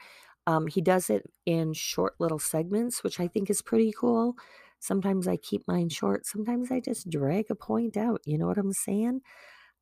Um, 0.47 0.67
he 0.67 0.79
does 0.79 1.09
it 1.09 1.29
in 1.45 1.73
short 1.73 2.13
little 2.19 2.39
segments, 2.39 3.03
which 3.03 3.19
I 3.19 3.27
think 3.27 3.49
is 3.49 3.61
pretty 3.61 3.91
cool. 3.91 4.35
Sometimes 4.79 5.27
I 5.27 5.35
keep 5.35 5.67
mine 5.67 5.89
short. 5.89 6.25
Sometimes 6.25 6.71
I 6.71 6.79
just 6.79 7.09
drag 7.09 7.51
a 7.51 7.55
point 7.55 7.97
out. 7.97 8.21
You 8.23 8.37
know 8.37 8.47
what 8.47 8.57
I'm 8.57 8.71
saying? 8.71 9.19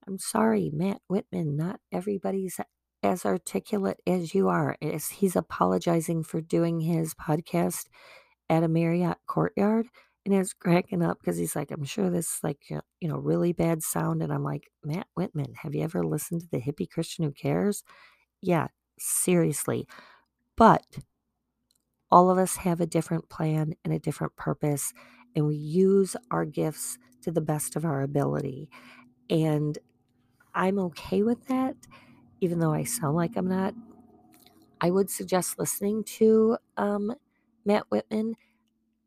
I'm 0.08 0.18
sorry, 0.18 0.72
Matt 0.74 1.02
Whitman. 1.08 1.56
Not 1.56 1.82
everybody's 1.92 2.60
as 3.04 3.26
articulate 3.26 4.00
as 4.08 4.34
you 4.34 4.48
are. 4.48 4.76
As 4.82 5.10
he's 5.10 5.36
apologizing 5.36 6.24
for 6.24 6.42
doing 6.42 6.80
his 6.80 7.14
podcast 7.14 7.86
at 8.50 8.64
a 8.64 8.68
Marriott 8.68 9.18
courtyard. 9.28 9.88
And 10.26 10.34
it's 10.36 10.54
cracking 10.54 11.02
up 11.02 11.18
because 11.20 11.38
he's 11.38 11.56
like, 11.56 11.72
I'm 11.72 11.86
sure 11.86 12.10
this 12.10 12.36
is 12.36 12.40
like, 12.44 12.60
uh, 12.72 12.82
you 13.00 13.08
know, 13.08 13.18
really 13.18 13.54
bad 13.54 13.82
sound. 13.82 14.22
And 14.22 14.32
I'm 14.34 14.44
like, 14.44 14.70
Matt 14.84 15.08
Whitman, 15.16 15.54
have 15.56 15.74
you 15.74 15.84
ever 15.84 16.04
listened 16.04 16.42
to 16.42 16.48
the 16.52 16.62
hippie 16.62 16.90
Christian 16.90 17.24
who 17.24 17.32
cares? 17.32 17.84
Yeah, 18.42 18.68
seriously. 19.00 19.88
But 20.56 20.86
all 22.12 22.30
of 22.30 22.38
us 22.38 22.58
have 22.58 22.82
a 22.82 22.86
different 22.86 23.30
plan 23.30 23.74
and 23.84 23.94
a 23.94 24.00
different 24.00 24.36
purpose, 24.36 24.94
and 25.36 25.46
we 25.48 25.56
use 25.56 26.16
our 26.32 26.46
gifts 26.46 26.98
to 27.22 27.32
the 27.32 27.42
best 27.42 27.76
of 27.76 27.86
our 27.86 28.02
ability. 28.02 28.70
And 29.30 29.78
I'm 30.56 30.80
okay 30.80 31.24
with 31.24 31.46
that, 31.48 31.76
even 32.42 32.60
though 32.60 32.74
I 32.74 32.84
sound 32.84 33.16
like 33.16 33.38
I'm 33.38 33.48
not. 33.48 33.74
I 34.82 34.90
would 34.90 35.10
suggest 35.10 35.60
listening 35.60 36.04
to 36.06 36.58
um, 36.78 37.14
Matt 37.70 37.92
Whitman 37.92 38.36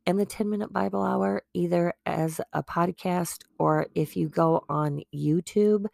and 0.07 0.21
the 0.21 0.25
10 0.25 0.49
Minute 0.49 0.73
Bible 0.73 1.03
Hour 1.03 1.43
either 1.53 1.95
as 2.07 2.41
a 2.53 2.63
podcast 2.63 3.41
or 3.59 3.89
if 3.97 4.17
you 4.17 4.29
go 4.29 4.65
on 4.69 5.03
YouTube, 5.13 5.87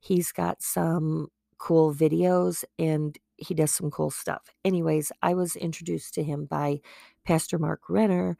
he's 0.00 0.30
got 0.30 0.62
some 0.62 1.26
cool 1.58 1.92
videos 1.92 2.62
and 2.78 3.18
he 3.36 3.54
does 3.54 3.72
some 3.72 3.90
cool 3.90 4.12
stuff. 4.12 4.52
Anyways, 4.64 5.10
I 5.20 5.34
was 5.34 5.56
introduced 5.56 6.14
to 6.14 6.22
him 6.22 6.44
by 6.44 6.78
Pastor 7.24 7.58
Mark 7.58 7.80
Renner 7.88 8.36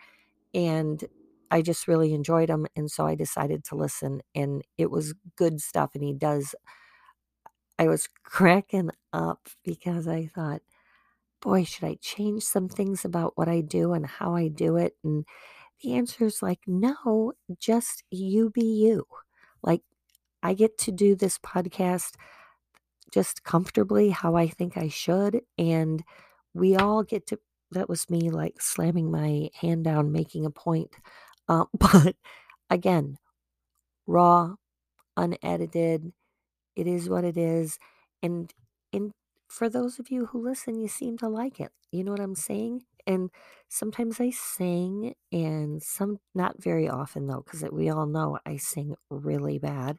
and 0.55 1.03
I 1.51 1.61
just 1.61 1.88
really 1.88 2.14
enjoyed 2.14 2.51
him. 2.51 2.68
And 2.77 2.88
so 2.88 3.05
I 3.05 3.16
decided 3.16 3.64
to 3.64 3.75
listen 3.75 4.23
and 4.33 4.62
it 4.79 4.92
was 4.92 5.12
good 5.35 5.61
stuff. 5.61 5.90
And 5.97 6.05
he 6.05 6.12
does, 6.12 6.55
I 7.81 7.88
was 7.88 8.09
cracking 8.23 8.90
up 9.12 9.49
because 9.64 10.07
I 10.07 10.27
thought, 10.27 10.62
boy, 11.42 11.64
should 11.64 11.85
I 11.85 11.96
change 12.00 12.44
some 12.44 12.68
things 12.68 13.05
about 13.05 13.33
what 13.37 13.48
I 13.48 13.61
do 13.61 13.92
and 13.92 14.07
how 14.07 14.35
I 14.35 14.48
do 14.48 14.76
it? 14.76 14.96
And 15.05 15.26
the 15.83 15.94
answer 15.94 16.24
is 16.24 16.40
like, 16.40 16.61
no, 16.66 17.33
just 17.59 18.05
you 18.11 18.48
be 18.48 18.64
you. 18.64 19.05
Like, 19.62 19.83
I 20.42 20.55
get 20.55 20.78
to 20.78 20.92
do 20.92 21.14
this 21.14 21.38
podcast 21.38 22.14
just 23.12 23.44
comfortably 23.44 24.11
how 24.11 24.37
I 24.37 24.48
think 24.48 24.76
I 24.76 24.88
should. 24.88 25.42
And 25.59 26.02
we 26.55 26.76
all 26.76 27.02
get 27.02 27.26
to, 27.28 27.38
that 27.72 27.88
was 27.88 28.09
me 28.09 28.31
like 28.31 28.61
slamming 28.61 29.11
my 29.11 29.50
hand 29.61 29.85
down, 29.85 30.12
making 30.12 30.46
a 30.46 30.50
point. 30.50 30.94
Uh, 31.48 31.64
but 31.78 32.14
again, 32.70 33.16
raw, 34.07 34.55
unedited, 35.16 36.12
it 36.76 36.87
is 36.87 37.09
what 37.09 37.24
it 37.24 37.37
is. 37.37 37.78
And 38.22 38.52
in 38.92 39.12
for 39.53 39.69
those 39.69 39.99
of 39.99 40.11
you 40.11 40.27
who 40.27 40.43
listen, 40.43 40.79
you 40.81 40.88
seem 40.88 41.19
to 41.19 41.29
like 41.29 41.61
it. 41.61 41.73
You 41.93 42.05
know 42.05 42.12
what 42.12 42.21
I'm 42.21 42.35
saying? 42.35 42.83
And 43.07 43.31
sometimes 43.69 44.21
I 44.21 44.31
sing, 44.31 45.15
and 45.33 45.83
some, 45.83 46.19
not 46.35 46.62
very 46.62 46.88
often 46.88 47.27
though, 47.27 47.43
because 47.45 47.65
we 47.73 47.91
all 47.91 48.07
know 48.07 48.38
I 48.47 48.57
sing 48.57 48.95
really 49.11 49.59
bad. 49.59 49.99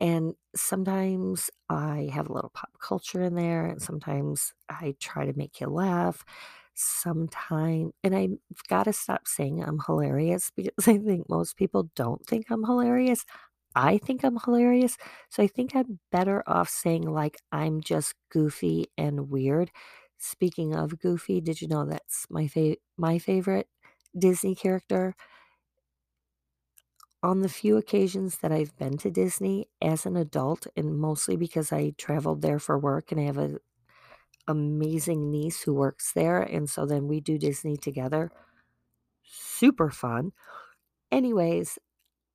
And 0.00 0.34
sometimes 0.54 1.50
I 1.68 2.10
have 2.14 2.28
a 2.28 2.32
little 2.32 2.50
pop 2.54 2.70
culture 2.80 3.22
in 3.22 3.34
there, 3.34 3.66
and 3.66 3.82
sometimes 3.82 4.54
I 4.68 4.94
try 5.00 5.26
to 5.26 5.36
make 5.36 5.60
you 5.60 5.68
laugh. 5.68 6.24
Sometimes, 6.74 7.92
and 8.04 8.14
I've 8.14 8.38
got 8.68 8.84
to 8.84 8.92
stop 8.92 9.26
saying 9.26 9.64
I'm 9.64 9.80
hilarious 9.86 10.50
because 10.56 10.86
I 10.88 10.98
think 10.98 11.28
most 11.28 11.56
people 11.56 11.90
don't 11.96 12.24
think 12.26 12.46
I'm 12.50 12.64
hilarious. 12.64 13.24
I 13.74 13.98
think 13.98 14.24
I'm 14.24 14.38
hilarious. 14.44 14.96
So 15.30 15.42
I 15.42 15.46
think 15.46 15.74
I'm 15.74 16.00
better 16.10 16.42
off 16.46 16.68
saying, 16.68 17.02
like, 17.02 17.36
I'm 17.52 17.80
just 17.80 18.14
goofy 18.30 18.86
and 18.96 19.30
weird. 19.30 19.70
Speaking 20.18 20.74
of 20.74 20.98
goofy, 20.98 21.40
did 21.40 21.60
you 21.60 21.68
know 21.68 21.84
that's 21.84 22.26
my, 22.30 22.48
fa- 22.48 22.76
my 22.96 23.18
favorite 23.18 23.68
Disney 24.18 24.54
character? 24.54 25.14
On 27.22 27.40
the 27.42 27.48
few 27.48 27.76
occasions 27.76 28.38
that 28.38 28.52
I've 28.52 28.76
been 28.76 28.96
to 28.98 29.10
Disney 29.10 29.66
as 29.82 30.04
an 30.06 30.16
adult, 30.16 30.66
and 30.76 30.98
mostly 30.98 31.36
because 31.36 31.72
I 31.72 31.90
traveled 31.90 32.42
there 32.42 32.58
for 32.60 32.78
work 32.78 33.10
and 33.12 33.20
I 33.20 33.24
have 33.24 33.38
an 33.38 33.58
amazing 34.48 35.30
niece 35.30 35.62
who 35.62 35.74
works 35.74 36.12
there. 36.12 36.42
And 36.42 36.70
so 36.70 36.86
then 36.86 37.08
we 37.08 37.20
do 37.20 37.38
Disney 37.38 37.76
together. 37.76 38.30
Super 39.24 39.90
fun. 39.90 40.32
Anyways, 41.12 41.78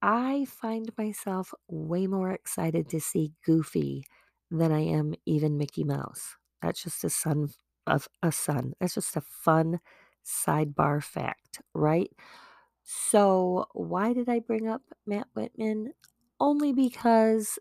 I 0.04 0.46
find 0.46 0.92
myself 0.98 1.54
way 1.70 2.08
more 2.08 2.32
excited 2.32 2.90
to 2.90 3.00
see 3.02 3.34
Goofy 3.46 4.06
than 4.52 4.72
I 4.74 4.82
am 4.82 5.16
even 5.26 5.58
Mickey 5.58 5.86
Mouse. 5.86 6.36
That's 6.62 6.84
just 6.84 7.06
a 7.06 7.10
son 7.10 7.50
of 7.88 8.10
a 8.22 8.32
son. 8.32 8.74
That's 8.80 8.96
just 8.96 9.16
a 9.16 9.22
fun 9.22 9.80
sidebar 10.26 11.04
fact, 11.04 11.62
right? 11.74 12.12
So, 12.84 13.68
why 13.74 14.14
did 14.14 14.30
I 14.30 14.40
bring 14.40 14.68
up 14.68 14.84
Matt 15.06 15.28
Whitman? 15.36 15.94
Only 16.40 16.74
because 16.74 17.60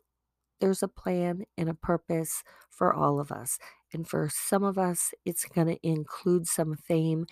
there's 0.61 0.83
a 0.83 0.89
plan 0.89 1.45
and 1.59 1.69
a 1.69 1.75
purpose 1.75 2.45
for 2.71 2.95
all 2.95 3.21
of 3.21 3.33
us. 3.33 3.59
And 3.93 4.09
for 4.09 4.29
some 4.33 4.65
of 4.65 4.79
us, 4.79 5.15
it's 5.27 5.45
going 5.47 5.69
to 5.69 5.87
include 5.89 6.49
some 6.49 6.77
fame 6.77 7.27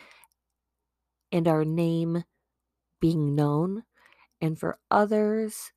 and 1.32 1.46
our 1.48 1.64
name 1.64 2.24
being 3.00 3.34
known 3.34 3.84
and 4.40 4.58
for 4.58 4.78
others, 4.90 5.72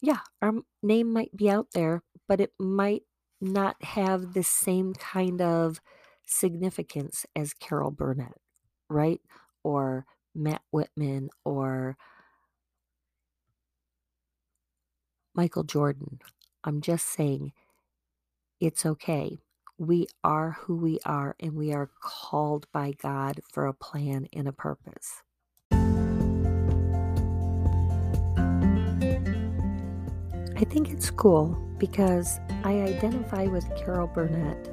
yeah, 0.00 0.20
our 0.40 0.54
name 0.82 1.12
might 1.12 1.36
be 1.36 1.48
out 1.48 1.68
there, 1.74 2.02
but 2.28 2.40
it 2.40 2.52
might 2.58 3.02
not 3.40 3.82
have 3.82 4.34
the 4.34 4.42
same 4.42 4.94
kind 4.94 5.40
of 5.40 5.80
significance 6.26 7.26
as 7.36 7.54
Carol 7.54 7.90
Burnett, 7.90 8.38
right? 8.88 9.20
Or 9.64 10.06
Matt 10.34 10.62
Whitman 10.70 11.30
or 11.44 11.96
Michael 15.34 15.64
Jordan. 15.64 16.20
I'm 16.64 16.80
just 16.80 17.08
saying 17.08 17.52
it's 18.60 18.86
okay. 18.86 19.38
We 19.78 20.06
are 20.22 20.52
who 20.60 20.76
we 20.76 21.00
are, 21.04 21.34
and 21.40 21.54
we 21.54 21.72
are 21.72 21.90
called 22.00 22.66
by 22.72 22.92
God 22.92 23.40
for 23.52 23.66
a 23.66 23.74
plan 23.74 24.28
and 24.32 24.46
a 24.46 24.52
purpose. 24.52 25.22
I 30.62 30.64
think 30.64 30.90
it's 30.90 31.10
cool 31.10 31.48
because 31.76 32.38
I 32.62 32.82
identify 32.82 33.46
with 33.46 33.68
Carol 33.74 34.06
Burnett 34.06 34.70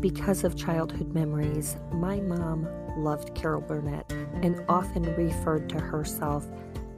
because 0.00 0.44
of 0.44 0.56
childhood 0.56 1.12
memories. 1.12 1.76
My 1.92 2.20
mom 2.20 2.66
loved 2.96 3.34
Carol 3.34 3.60
Burnett 3.60 4.10
and 4.42 4.64
often 4.70 5.02
referred 5.14 5.68
to 5.68 5.78
herself 5.78 6.48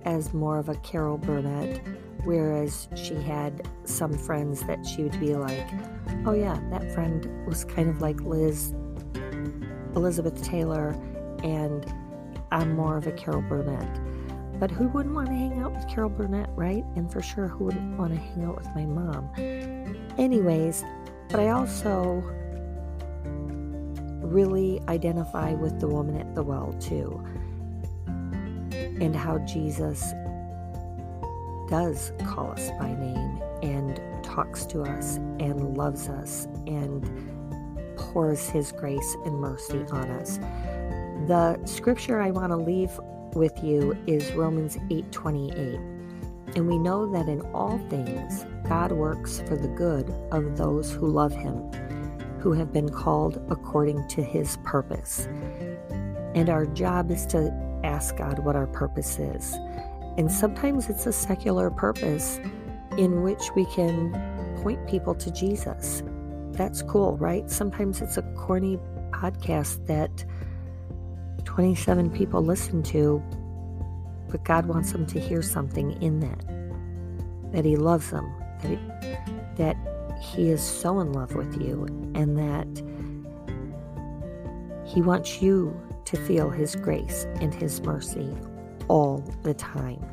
as 0.04 0.32
more 0.32 0.56
of 0.56 0.68
a 0.68 0.76
Carol 0.76 1.18
Burnett, 1.18 1.84
whereas 2.22 2.86
she 2.94 3.16
had 3.16 3.68
some 3.82 4.16
friends 4.16 4.64
that 4.68 4.86
she 4.86 5.02
would 5.02 5.18
be 5.18 5.34
like, 5.34 5.68
oh, 6.26 6.32
yeah, 6.32 6.60
that 6.70 6.92
friend 6.92 7.28
was 7.44 7.64
kind 7.64 7.88
of 7.88 8.00
like 8.00 8.20
Liz, 8.20 8.72
Elizabeth 9.96 10.40
Taylor, 10.44 10.90
and 11.42 11.92
I'm 12.52 12.76
more 12.76 12.96
of 12.96 13.08
a 13.08 13.12
Carol 13.12 13.42
Burnett. 13.42 14.03
But 14.64 14.70
who 14.70 14.88
wouldn't 14.88 15.14
want 15.14 15.28
to 15.28 15.34
hang 15.34 15.60
out 15.60 15.74
with 15.74 15.86
Carol 15.88 16.08
Burnett, 16.08 16.48
right? 16.54 16.86
And 16.96 17.12
for 17.12 17.20
sure, 17.20 17.48
who 17.48 17.66
wouldn't 17.66 17.98
want 17.98 18.14
to 18.14 18.18
hang 18.18 18.46
out 18.46 18.56
with 18.56 18.66
my 18.74 18.86
mom? 18.86 19.28
Anyways, 20.16 20.82
but 21.28 21.38
I 21.38 21.50
also 21.50 22.24
really 24.22 24.80
identify 24.88 25.52
with 25.52 25.80
the 25.80 25.86
woman 25.86 26.16
at 26.16 26.34
the 26.34 26.42
well, 26.42 26.74
too, 26.80 27.22
and 28.06 29.14
how 29.14 29.36
Jesus 29.40 30.14
does 31.68 32.14
call 32.26 32.52
us 32.52 32.70
by 32.78 32.94
name 32.94 33.42
and 33.62 34.00
talks 34.24 34.64
to 34.64 34.80
us 34.80 35.16
and 35.40 35.76
loves 35.76 36.08
us 36.08 36.46
and 36.66 37.04
pours 37.98 38.48
his 38.48 38.72
grace 38.72 39.14
and 39.26 39.38
mercy 39.38 39.84
on 39.90 40.10
us. 40.12 40.38
The 41.28 41.60
scripture 41.66 42.22
I 42.22 42.30
want 42.30 42.50
to 42.50 42.56
leave 42.56 42.98
with 43.34 43.62
you 43.62 43.96
is 44.06 44.32
Romans 44.32 44.76
8:28. 44.90 45.80
And 46.56 46.68
we 46.68 46.78
know 46.78 47.10
that 47.12 47.28
in 47.28 47.40
all 47.52 47.78
things, 47.90 48.46
God 48.68 48.92
works 48.92 49.40
for 49.46 49.56
the 49.56 49.68
good 49.68 50.14
of 50.30 50.56
those 50.56 50.92
who 50.92 51.06
love 51.08 51.32
Him, 51.32 51.70
who 52.38 52.52
have 52.52 52.72
been 52.72 52.88
called 52.88 53.42
according 53.50 54.06
to 54.08 54.22
His 54.22 54.56
purpose. 54.64 55.26
And 56.34 56.48
our 56.48 56.66
job 56.66 57.10
is 57.10 57.26
to 57.26 57.52
ask 57.82 58.16
God 58.16 58.38
what 58.40 58.56
our 58.56 58.66
purpose 58.66 59.18
is. 59.18 59.54
And 60.16 60.30
sometimes 60.30 60.88
it's 60.88 61.06
a 61.06 61.12
secular 61.12 61.70
purpose 61.70 62.40
in 62.96 63.22
which 63.22 63.42
we 63.56 63.66
can 63.66 64.12
point 64.62 64.86
people 64.88 65.14
to 65.16 65.30
Jesus. 65.30 66.02
That's 66.52 66.82
cool, 66.82 67.16
right? 67.16 67.50
Sometimes 67.50 68.00
it's 68.00 68.16
a 68.16 68.22
corny 68.36 68.78
podcast 69.10 69.86
that 69.86 70.24
27 71.54 72.10
people 72.10 72.44
listen 72.44 72.82
to, 72.82 73.22
but 74.28 74.44
God 74.44 74.66
wants 74.66 74.90
them 74.90 75.06
to 75.06 75.20
hear 75.20 75.40
something 75.40 75.92
in 76.02 76.18
that. 76.18 77.52
That 77.52 77.64
He 77.64 77.76
loves 77.76 78.10
them, 78.10 78.28
that 78.60 78.70
He, 78.70 78.78
that 79.54 79.76
he 80.20 80.50
is 80.50 80.60
so 80.60 80.98
in 80.98 81.12
love 81.12 81.36
with 81.36 81.62
you, 81.62 81.84
and 82.16 82.36
that 82.36 82.66
He 84.84 85.00
wants 85.00 85.40
you 85.40 85.80
to 86.06 86.16
feel 86.16 86.50
His 86.50 86.74
grace 86.74 87.24
and 87.40 87.54
His 87.54 87.80
mercy 87.82 88.34
all 88.88 89.18
the 89.44 89.54
time. 89.54 90.04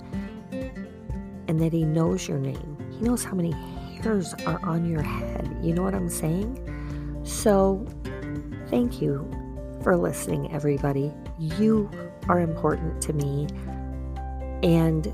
And 1.47 1.59
that 1.59 1.73
He 1.73 1.85
knows 1.85 2.27
your 2.27 2.37
name. 2.37 2.77
He 2.91 2.99
knows 2.99 3.23
how 3.23 3.33
many 3.33 3.51
hairs 3.99 4.35
are 4.45 4.63
on 4.63 4.87
your 4.87 5.01
head. 5.01 5.57
You 5.63 5.73
know 5.73 5.81
what 5.81 5.95
I'm 5.95 6.09
saying? 6.09 6.59
So, 7.23 7.83
thank 8.69 9.01
you 9.01 9.40
for 9.83 9.97
listening, 9.97 10.51
everybody. 10.51 11.13
You 11.37 11.89
are 12.27 12.39
important 12.39 13.01
to 13.03 13.13
me. 13.13 13.47
And 14.63 15.13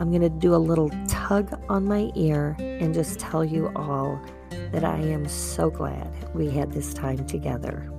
I'm 0.00 0.10
going 0.10 0.22
to 0.22 0.30
do 0.30 0.54
a 0.54 0.56
little 0.56 0.90
tug 1.08 1.58
on 1.68 1.84
my 1.84 2.10
ear 2.14 2.56
and 2.58 2.94
just 2.94 3.18
tell 3.18 3.44
you 3.44 3.70
all 3.76 4.20
that 4.72 4.84
I 4.84 4.98
am 4.98 5.28
so 5.28 5.70
glad 5.70 6.10
we 6.34 6.50
had 6.50 6.72
this 6.72 6.94
time 6.94 7.26
together. 7.26 7.91